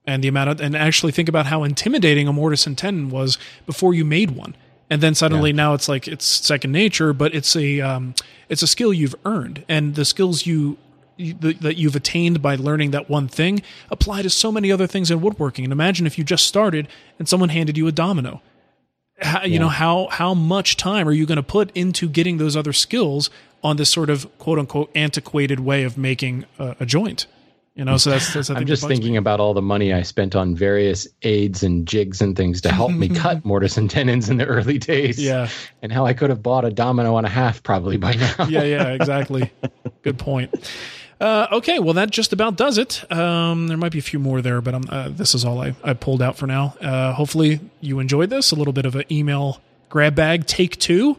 and 0.06 0.22
the 0.22 0.28
amount 0.28 0.50
of 0.50 0.60
and 0.60 0.76
actually 0.76 1.12
think 1.12 1.28
about 1.28 1.46
how 1.46 1.62
intimidating 1.62 2.28
a 2.28 2.32
mortise 2.32 2.66
and 2.66 2.76
tenon 2.76 3.10
was 3.10 3.38
before 3.66 3.94
you 3.94 4.04
made 4.04 4.32
one. 4.32 4.56
And 4.90 5.02
then 5.02 5.14
suddenly 5.14 5.52
now 5.52 5.74
it's 5.74 5.88
like 5.88 6.06
it's 6.06 6.26
second 6.26 6.72
nature, 6.72 7.12
but 7.12 7.34
it's 7.34 7.56
a 7.56 7.80
um, 7.80 8.14
it's 8.48 8.62
a 8.62 8.66
skill 8.66 8.92
you've 8.92 9.14
earned, 9.24 9.64
and 9.68 9.94
the 9.94 10.04
skills 10.04 10.46
you 10.46 10.76
that 11.16 11.76
you've 11.76 11.96
attained 11.96 12.42
by 12.42 12.56
learning 12.56 12.90
that 12.90 13.08
one 13.08 13.28
thing 13.28 13.62
apply 13.90 14.22
to 14.22 14.28
so 14.28 14.50
many 14.50 14.72
other 14.72 14.86
things 14.86 15.10
in 15.10 15.20
woodworking. 15.20 15.64
And 15.64 15.72
imagine 15.72 16.06
if 16.06 16.18
you 16.18 16.24
just 16.24 16.46
started 16.46 16.88
and 17.18 17.28
someone 17.28 17.50
handed 17.50 17.78
you 17.78 17.86
a 17.86 17.92
domino. 17.92 18.42
How, 19.20 19.44
you 19.44 19.60
know 19.60 19.68
how 19.68 20.08
how 20.10 20.34
much 20.34 20.76
time 20.76 21.08
are 21.08 21.12
you 21.12 21.24
going 21.24 21.36
to 21.36 21.42
put 21.42 21.70
into 21.76 22.08
getting 22.08 22.38
those 22.38 22.56
other 22.56 22.72
skills 22.72 23.30
on 23.62 23.76
this 23.76 23.88
sort 23.88 24.10
of 24.10 24.26
quote 24.38 24.58
unquote 24.58 24.90
antiquated 24.94 25.60
way 25.60 25.84
of 25.84 25.96
making 25.96 26.44
a, 26.58 26.76
a 26.80 26.86
joint? 26.86 27.26
You 27.74 27.84
know, 27.84 27.96
so 27.96 28.10
that's, 28.10 28.32
that's 28.32 28.50
I'm 28.50 28.66
just 28.66 28.82
bugs 28.82 28.90
me. 28.90 28.96
thinking 28.96 29.16
about 29.16 29.40
all 29.40 29.52
the 29.52 29.62
money 29.62 29.92
I 29.92 30.02
spent 30.02 30.36
on 30.36 30.54
various 30.54 31.08
aids 31.22 31.64
and 31.64 31.88
jigs 31.88 32.22
and 32.22 32.36
things 32.36 32.60
to 32.60 32.70
help 32.70 32.92
me 32.92 33.08
cut 33.08 33.44
mortise 33.44 33.76
and 33.76 33.90
tenons 33.90 34.28
in 34.28 34.36
the 34.36 34.46
early 34.46 34.78
days. 34.78 35.20
Yeah. 35.20 35.48
And 35.82 35.90
how 35.90 36.06
I 36.06 36.14
could 36.14 36.30
have 36.30 36.40
bought 36.40 36.64
a 36.64 36.70
domino 36.70 37.16
and 37.16 37.26
a 37.26 37.30
half 37.30 37.64
probably 37.64 37.96
by 37.96 38.12
now. 38.14 38.34
yeah, 38.48 38.62
yeah, 38.62 38.88
exactly. 38.90 39.50
Good 40.02 40.20
point. 40.20 40.54
Uh, 41.20 41.48
okay, 41.50 41.80
well, 41.80 41.94
that 41.94 42.10
just 42.10 42.32
about 42.32 42.56
does 42.56 42.78
it. 42.78 43.10
Um, 43.10 43.66
there 43.66 43.76
might 43.76 43.92
be 43.92 43.98
a 43.98 44.02
few 44.02 44.20
more 44.20 44.40
there, 44.40 44.60
but 44.60 44.88
uh, 44.88 45.08
this 45.08 45.34
is 45.34 45.44
all 45.44 45.60
I, 45.60 45.74
I 45.82 45.94
pulled 45.94 46.22
out 46.22 46.36
for 46.36 46.46
now. 46.46 46.76
Uh, 46.80 47.12
hopefully, 47.12 47.58
you 47.80 47.98
enjoyed 47.98 48.30
this. 48.30 48.52
A 48.52 48.54
little 48.54 48.72
bit 48.72 48.86
of 48.86 48.94
an 48.94 49.04
email 49.10 49.60
grab 49.88 50.14
bag 50.14 50.46
take 50.46 50.78
two. 50.78 51.16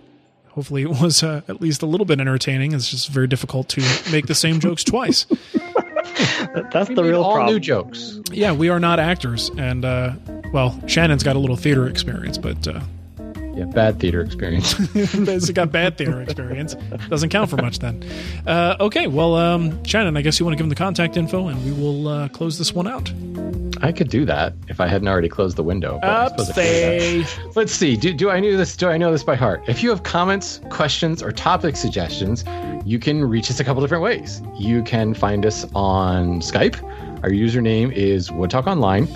Hopefully, 0.49 0.83
it 0.83 0.89
was 1.01 1.21
uh, 1.21 1.41
at 1.49 1.59
least 1.59 1.81
a 1.81 1.85
little 1.85 2.05
bit 2.05 2.21
entertaining. 2.21 2.71
It's 2.71 2.89
just 2.89 3.09
very 3.09 3.27
difficult 3.27 3.67
to 3.69 3.81
make 4.09 4.27
the 4.27 4.35
same 4.35 4.61
jokes 4.61 4.85
twice. 4.85 5.25
That- 6.53 6.69
That's 6.73 6.89
We 6.89 6.95
the 6.95 7.01
made 7.03 7.09
real 7.09 7.23
all 7.23 7.33
problem. 7.35 7.53
new 7.55 7.59
jokes. 7.59 8.19
Yeah, 8.31 8.51
we 8.53 8.69
are 8.69 8.79
not 8.79 8.99
actors, 8.99 9.49
and 9.57 9.83
uh, 9.85 10.13
well, 10.53 10.79
Shannon's 10.87 11.23
got 11.23 11.35
a 11.35 11.39
little 11.39 11.55
theater 11.57 11.87
experience, 11.87 12.37
but 12.37 12.67
uh, 12.67 12.79
Yeah, 13.55 13.65
bad 13.65 13.99
theater 13.99 14.21
experience. 14.21 14.73
He's 14.93 15.49
got 15.51 15.71
bad 15.71 15.97
theater 15.97 16.21
experience. 16.21 16.75
Doesn't 17.09 17.29
count 17.29 17.49
for 17.49 17.57
much 17.57 17.79
then. 17.79 18.03
Uh, 18.45 18.75
okay, 18.79 19.07
well, 19.07 19.35
um, 19.35 19.83
Shannon, 19.85 20.17
I 20.17 20.21
guess 20.21 20.39
you 20.39 20.45
want 20.45 20.53
to 20.53 20.57
give 20.57 20.65
him 20.65 20.69
the 20.69 20.75
contact 20.75 21.17
info, 21.17 21.47
and 21.47 21.63
we 21.65 21.71
will 21.71 22.07
uh, 22.07 22.27
close 22.29 22.57
this 22.57 22.73
one 22.73 22.87
out. 22.87 23.11
I 23.81 23.91
could 23.91 24.09
do 24.09 24.25
that 24.25 24.53
if 24.67 24.79
I 24.79 24.87
hadn't 24.87 25.07
already 25.07 25.29
closed 25.29 25.57
the 25.57 25.63
window. 25.63 25.99
but 26.01 26.09
I 26.09 26.27
suppose 26.27 26.49
I 26.49 26.53
could 26.53 26.61
do 26.61 27.23
that. 27.23 27.27
Upsay. 27.27 27.55
Let's 27.55 27.71
see. 27.73 27.95
Do, 27.97 28.13
do 28.13 28.29
I 28.29 28.39
know 28.39 28.57
this? 28.57 28.75
Do 28.77 28.87
I 28.89 28.97
know 28.97 29.11
this 29.11 29.23
by 29.23 29.35
heart? 29.35 29.63
If 29.67 29.83
you 29.83 29.89
have 29.89 30.03
comments, 30.03 30.59
questions, 30.69 31.21
or 31.23 31.31
topic 31.31 31.75
suggestions, 31.75 32.43
you 32.85 32.99
can 32.99 33.23
reach 33.25 33.49
us 33.49 33.59
a 33.59 33.63
couple 33.63 33.81
different 33.81 34.03
ways. 34.03 34.41
You 34.57 34.83
can 34.83 35.13
find 35.13 35.45
us 35.45 35.65
on 35.75 36.39
Skype. 36.41 36.81
Our 37.23 37.29
username 37.29 37.91
is 37.91 38.31
Wood 38.31 38.49
Talk 38.51 38.67
Online. 38.67 39.07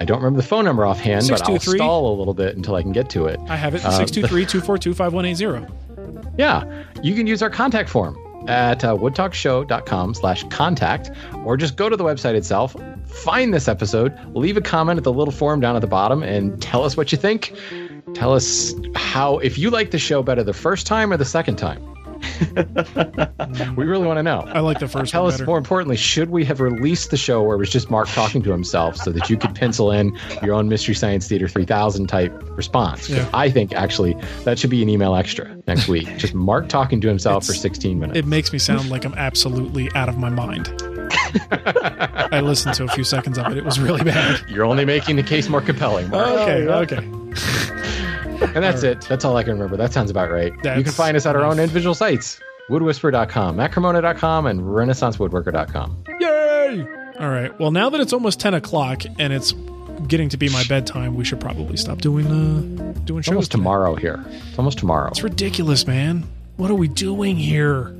I 0.00 0.04
don't 0.04 0.18
remember 0.18 0.40
the 0.40 0.46
phone 0.46 0.64
number 0.64 0.86
offhand, 0.86 1.26
but 1.28 1.40
I'll 1.42 1.58
623. 1.58 1.78
stall 1.78 2.14
a 2.14 2.16
little 2.16 2.34
bit 2.34 2.56
until 2.56 2.76
I 2.76 2.82
can 2.82 2.92
get 2.92 3.10
to 3.10 3.26
it. 3.26 3.40
I 3.48 3.56
have 3.56 3.74
it 3.74 3.84
Uh, 3.84 3.90
623 3.90 4.46
242 4.62 4.94
5180. 4.94 6.32
Yeah, 6.38 6.84
you 7.02 7.14
can 7.16 7.26
use 7.26 7.42
our 7.42 7.50
contact 7.50 7.88
form 7.88 8.16
at 8.48 8.84
uh, 8.84 8.94
woodtalkshow.com 8.96 10.14
slash 10.14 10.44
contact, 10.50 11.10
or 11.44 11.56
just 11.56 11.74
go 11.76 11.88
to 11.88 11.96
the 11.96 12.04
website 12.04 12.34
itself, 12.34 12.76
find 13.08 13.52
this 13.52 13.68
episode, 13.68 14.16
leave 14.34 14.56
a 14.56 14.60
comment 14.60 14.98
at 14.98 15.04
the 15.04 15.12
little 15.12 15.32
form 15.32 15.60
down 15.60 15.74
at 15.76 15.80
the 15.80 15.88
bottom, 15.88 16.22
and 16.22 16.60
tell 16.62 16.84
us 16.84 16.96
what 16.96 17.10
you 17.12 17.18
think. 17.18 17.54
Tell 18.14 18.34
us 18.34 18.72
how, 18.94 19.38
if 19.38 19.58
you 19.58 19.70
like 19.70 19.90
the 19.90 19.98
show 19.98 20.22
better 20.22 20.42
the 20.42 20.52
first 20.52 20.86
time 20.86 21.12
or 21.12 21.16
the 21.16 21.24
second 21.24 21.56
time. 21.56 21.82
Mm. 22.20 23.76
we 23.76 23.84
really 23.84 24.06
want 24.06 24.18
to 24.18 24.22
know. 24.22 24.40
I 24.46 24.60
like 24.60 24.78
the 24.78 24.88
first 24.88 25.12
Tell 25.12 25.24
one 25.24 25.32
us 25.32 25.38
better. 25.38 25.46
more 25.46 25.58
importantly, 25.58 25.96
should 25.96 26.30
we 26.30 26.44
have 26.44 26.60
released 26.60 27.10
the 27.10 27.16
show 27.16 27.42
where 27.42 27.56
it 27.56 27.58
was 27.58 27.70
just 27.70 27.90
Mark 27.90 28.08
talking 28.08 28.42
to 28.42 28.50
himself 28.50 28.96
so 28.96 29.10
that 29.10 29.28
you 29.30 29.36
could 29.36 29.54
pencil 29.54 29.90
in 29.90 30.16
your 30.42 30.54
own 30.54 30.68
Mystery 30.68 30.94
Science 30.94 31.28
Theater 31.28 31.48
3000 31.48 32.06
type 32.06 32.32
response? 32.56 33.08
Yeah. 33.08 33.28
I 33.32 33.50
think 33.50 33.72
actually 33.72 34.14
that 34.44 34.58
should 34.58 34.70
be 34.70 34.82
an 34.82 34.88
email 34.88 35.14
extra 35.14 35.56
next 35.66 35.88
week. 35.88 36.06
just 36.18 36.34
Mark 36.34 36.68
talking 36.68 37.00
to 37.00 37.08
himself 37.08 37.46
for 37.46 37.54
16 37.54 37.98
minutes. 37.98 38.18
It 38.18 38.26
makes 38.26 38.52
me 38.52 38.58
sound 38.58 38.90
like 38.90 39.04
I'm 39.04 39.14
absolutely 39.14 39.90
out 39.94 40.08
of 40.08 40.18
my 40.18 40.30
mind. 40.30 40.68
I 41.50 42.40
listened 42.40 42.74
to 42.76 42.84
a 42.84 42.88
few 42.88 43.04
seconds 43.04 43.38
of 43.38 43.46
it. 43.50 43.56
It 43.56 43.64
was 43.64 43.78
really 43.80 44.04
bad. 44.04 44.42
You're 44.48 44.64
only 44.64 44.84
making 44.84 45.16
the 45.16 45.22
case 45.22 45.48
more 45.48 45.60
compelling. 45.60 46.10
Mark. 46.10 46.28
Okay, 46.28 46.66
oh, 46.68 46.80
okay. 46.80 48.04
And 48.40 48.62
that's 48.64 48.82
it. 48.82 49.00
That's 49.02 49.24
all 49.24 49.36
I 49.36 49.42
can 49.42 49.52
remember. 49.52 49.76
That 49.76 49.92
sounds 49.92 50.10
about 50.10 50.30
right. 50.30 50.52
you 50.52 50.84
can 50.84 50.92
find 50.92 51.16
us 51.16 51.26
at 51.26 51.36
our 51.36 51.44
own 51.44 51.58
individual 51.58 51.94
sites 51.94 52.40
woodwhisper.com, 52.68 53.56
mattcremona.com, 53.56 54.46
and 54.46 54.60
renaissancewoodworker.com. 54.60 56.04
Yay! 56.20 56.86
All 57.18 57.30
right. 57.30 57.58
Well, 57.58 57.70
now 57.70 57.90
that 57.90 58.00
it's 58.00 58.12
almost 58.12 58.40
10 58.40 58.54
o'clock 58.54 59.02
and 59.18 59.32
it's 59.32 59.52
getting 60.06 60.28
to 60.28 60.36
be 60.36 60.48
my 60.50 60.62
bedtime, 60.68 61.14
we 61.14 61.24
should 61.24 61.40
probably 61.40 61.76
stop 61.76 62.00
doing 62.00 62.26
uh 62.26 62.92
doing 63.04 63.18
It's 63.18 63.26
shows 63.26 63.32
almost 63.32 63.50
today. 63.50 63.60
tomorrow 63.62 63.94
here. 63.96 64.24
It's 64.48 64.58
almost 64.58 64.78
tomorrow. 64.78 65.08
It's 65.08 65.22
ridiculous, 65.22 65.86
man. 65.86 66.24
What 66.56 66.70
are 66.70 66.74
we 66.74 66.88
doing 66.88 67.36
here? 67.36 67.94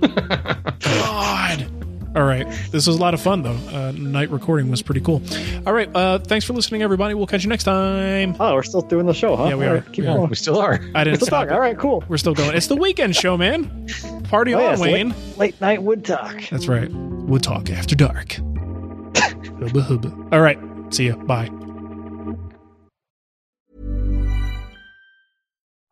God. 0.80 1.79
All 2.16 2.24
right. 2.24 2.44
This 2.72 2.86
was 2.86 2.96
a 2.96 3.00
lot 3.00 3.14
of 3.14 3.20
fun, 3.20 3.42
though. 3.42 3.56
Uh, 3.72 3.92
night 3.92 4.30
recording 4.30 4.68
was 4.70 4.82
pretty 4.82 5.00
cool. 5.00 5.22
All 5.66 5.72
right. 5.72 5.88
Uh, 5.94 6.18
thanks 6.18 6.44
for 6.44 6.52
listening, 6.54 6.82
everybody. 6.82 7.14
We'll 7.14 7.26
catch 7.28 7.44
you 7.44 7.48
next 7.48 7.64
time. 7.64 8.34
Oh, 8.40 8.54
we're 8.54 8.62
still 8.64 8.80
doing 8.82 9.06
the 9.06 9.14
show, 9.14 9.36
huh? 9.36 9.44
Yeah, 9.44 9.54
we 9.54 9.64
All 9.66 9.70
are. 9.72 9.74
right, 9.76 9.86
keep 9.92 10.04
We 10.04 10.10
are. 10.10 10.16
going. 10.16 10.30
We 10.30 10.36
still 10.36 10.58
are. 10.58 10.80
I 10.94 11.04
didn't 11.04 11.20
stop. 11.20 11.50
All 11.50 11.60
right, 11.60 11.78
cool. 11.78 12.02
We're 12.08 12.16
still 12.18 12.34
going. 12.34 12.56
It's 12.56 12.66
the 12.66 12.76
weekend 12.76 13.14
show, 13.14 13.36
man. 13.36 13.86
Party 14.24 14.54
Oh, 14.54 14.58
on, 14.58 14.64
yeah, 14.64 14.72
it's 14.72 14.80
Wayne. 14.80 15.08
late, 15.10 15.36
late 15.38 15.60
night 15.60 15.82
wood 15.82 16.04
talk. 16.04 16.40
That's 16.50 16.66
right. 16.66 16.90
We'll 16.90 17.38
talk 17.40 17.70
after 17.70 17.94
dark. 17.94 18.32
hubba 19.16 19.80
hubba. 19.82 20.12
All 20.32 20.40
right. 20.40 20.58
See 20.92 21.04
you. 21.04 21.14
Bye. 21.16 21.48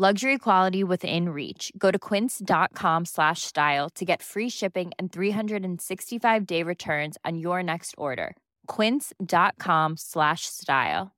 Luxury 0.00 0.38
quality 0.38 0.84
within 0.84 1.30
reach. 1.30 1.72
Go 1.76 1.90
to 1.90 1.98
quince.com 1.98 3.04
slash 3.04 3.42
style 3.42 3.90
to 3.96 4.04
get 4.04 4.22
free 4.22 4.48
shipping 4.48 4.92
and 4.96 5.10
365 5.10 6.46
day 6.46 6.62
returns 6.62 7.18
on 7.24 7.36
your 7.36 7.64
next 7.64 7.96
order. 7.98 8.36
Quince.com 8.68 9.96
slash 9.96 10.42
style. 10.42 11.10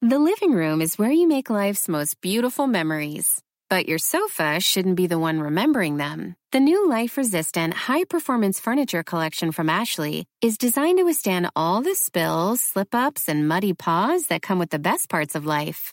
The 0.00 0.20
living 0.20 0.52
room 0.52 0.80
is 0.80 0.96
where 0.96 1.10
you 1.10 1.26
make 1.26 1.50
life's 1.50 1.88
most 1.88 2.20
beautiful 2.20 2.68
memories. 2.68 3.42
But 3.68 3.88
your 3.88 3.98
sofa 3.98 4.60
shouldn't 4.60 4.94
be 4.94 5.08
the 5.08 5.18
one 5.18 5.40
remembering 5.40 5.96
them. 5.96 6.36
The 6.52 6.60
new 6.60 6.88
life 6.88 7.16
resistant, 7.16 7.74
high 7.74 8.04
performance 8.04 8.60
furniture 8.60 9.02
collection 9.02 9.50
from 9.50 9.68
Ashley 9.68 10.24
is 10.40 10.56
designed 10.56 10.98
to 10.98 11.04
withstand 11.04 11.50
all 11.56 11.82
the 11.82 11.96
spills, 11.96 12.60
slip 12.60 12.94
ups, 12.94 13.28
and 13.28 13.48
muddy 13.48 13.72
paws 13.72 14.26
that 14.26 14.40
come 14.40 14.60
with 14.60 14.70
the 14.70 14.78
best 14.78 15.08
parts 15.08 15.34
of 15.34 15.46
life. 15.46 15.92